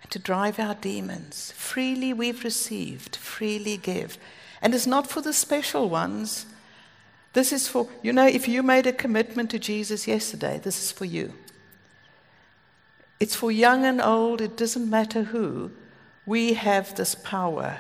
to 0.10 0.20
drive 0.20 0.60
out 0.60 0.82
demons. 0.82 1.54
Freely 1.56 2.14
we've 2.14 2.44
received, 2.44 3.16
freely 3.16 3.78
give. 3.78 4.18
And 4.62 4.74
it's 4.74 4.88
not 4.88 5.10
for 5.10 5.22
the 5.22 5.34
special 5.34 5.90
ones. 5.90 6.46
This 7.34 7.54
is 7.54 7.68
for, 7.68 7.88
you 8.02 8.12
know, 8.12 8.26
if 8.26 8.48
you 8.48 8.64
made 8.64 8.88
a 8.88 8.94
commitment 8.94 9.52
to 9.52 9.60
Jesus 9.60 10.08
yesterday, 10.08 10.60
this 10.64 10.82
is 10.82 10.92
for 10.92 11.06
you. 11.06 11.34
It's 13.20 13.36
for 13.36 13.52
young 13.52 13.86
and 13.86 14.02
old, 14.02 14.42
it 14.42 14.58
doesn't 14.58 14.90
matter 14.90 15.24
who. 15.24 15.72
We 16.26 16.54
have 16.54 16.96
this 16.96 17.16
power 17.16 17.80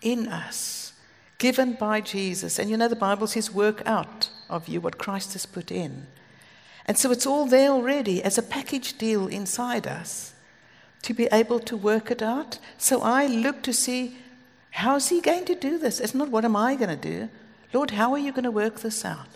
in 0.00 0.28
us, 0.28 0.94
given 1.38 1.74
by 1.74 2.00
Jesus. 2.00 2.58
And 2.58 2.70
you 2.70 2.76
know, 2.76 2.88
the 2.88 2.96
Bible 2.96 3.26
says, 3.26 3.50
work 3.52 3.82
out 3.86 4.30
of 4.48 4.68
you 4.68 4.80
what 4.80 4.98
Christ 4.98 5.34
has 5.34 5.46
put 5.46 5.70
in. 5.70 6.06
And 6.86 6.98
so 6.98 7.10
it's 7.12 7.26
all 7.26 7.46
there 7.46 7.70
already 7.70 8.22
as 8.22 8.38
a 8.38 8.42
package 8.42 8.98
deal 8.98 9.28
inside 9.28 9.86
us 9.86 10.31
to 11.02 11.14
be 11.14 11.28
able 11.32 11.60
to 11.60 11.76
work 11.76 12.10
it 12.10 12.22
out. 12.22 12.58
So 12.78 13.02
I 13.02 13.26
look 13.26 13.62
to 13.62 13.72
see 13.72 14.16
how's 14.70 15.08
he 15.08 15.20
going 15.20 15.44
to 15.46 15.54
do 15.54 15.78
this? 15.78 16.00
It's 16.00 16.14
not 16.14 16.30
what 16.30 16.44
am 16.44 16.56
I 16.56 16.74
going 16.76 16.90
to 16.90 16.96
do? 16.96 17.28
Lord, 17.72 17.92
how 17.92 18.12
are 18.12 18.18
you 18.18 18.32
going 18.32 18.44
to 18.44 18.50
work 18.50 18.80
this 18.80 19.04
out? 19.04 19.28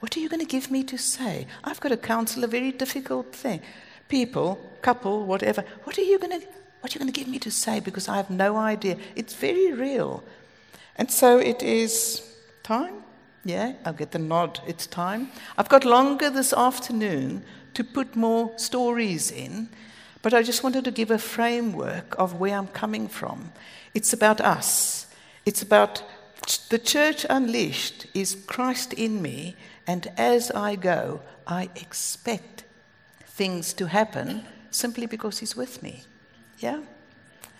What 0.00 0.16
are 0.16 0.20
you 0.20 0.28
going 0.28 0.40
to 0.40 0.46
give 0.46 0.70
me 0.70 0.82
to 0.84 0.96
say? 0.96 1.46
I've 1.62 1.80
got 1.80 1.90
to 1.90 1.96
counsel 1.96 2.44
a 2.44 2.46
very 2.46 2.72
difficult 2.72 3.34
thing. 3.34 3.60
People, 4.08 4.58
couple, 4.82 5.26
whatever, 5.26 5.64
what 5.84 5.98
are 5.98 6.02
you 6.02 6.18
going 6.18 6.40
to 6.40 6.46
what 6.80 6.90
are 6.90 6.94
you 6.94 7.00
going 7.00 7.12
to 7.12 7.20
give 7.20 7.28
me 7.28 7.38
to 7.40 7.50
say? 7.50 7.78
Because 7.78 8.08
I 8.08 8.16
have 8.16 8.30
no 8.30 8.56
idea. 8.56 8.96
It's 9.14 9.34
very 9.34 9.70
real. 9.72 10.24
And 10.96 11.10
so 11.10 11.38
it 11.38 11.62
is 11.62 12.22
time 12.62 13.04
yeah, 13.44 13.72
I'll 13.84 13.92
get 13.92 14.10
the 14.10 14.18
nod. 14.18 14.60
It's 14.66 14.86
time. 14.86 15.30
I've 15.56 15.68
got 15.68 15.84
longer 15.84 16.28
this 16.28 16.52
afternoon 16.52 17.42
to 17.74 17.84
put 17.84 18.14
more 18.14 18.52
stories 18.58 19.30
in, 19.30 19.68
but 20.22 20.34
I 20.34 20.42
just 20.42 20.62
wanted 20.62 20.84
to 20.84 20.90
give 20.90 21.10
a 21.10 21.18
framework 21.18 22.14
of 22.18 22.38
where 22.40 22.56
I'm 22.56 22.68
coming 22.68 23.08
from. 23.08 23.52
It's 23.94 24.12
about 24.12 24.40
us. 24.40 25.06
It's 25.46 25.62
about 25.62 26.02
the 26.68 26.78
church 26.78 27.26
unleashed 27.28 28.06
is 28.14 28.36
Christ 28.46 28.92
in 28.92 29.22
me, 29.22 29.56
and 29.86 30.10
as 30.16 30.50
I 30.50 30.76
go, 30.76 31.20
I 31.46 31.68
expect 31.76 32.64
things 33.26 33.72
to 33.74 33.86
happen 33.86 34.44
simply 34.70 35.06
because 35.06 35.38
He's 35.38 35.56
with 35.56 35.82
me. 35.82 36.04
Yeah? 36.58 36.80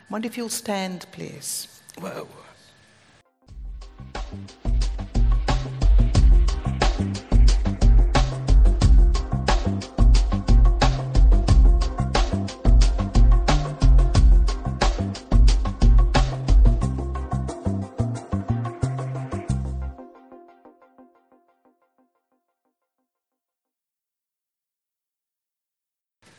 Wonder 0.09 0.27
if 0.27 0.37
you'll 0.37 0.49
stand, 0.49 1.07
please. 1.13 1.81
Whoa. 1.99 2.29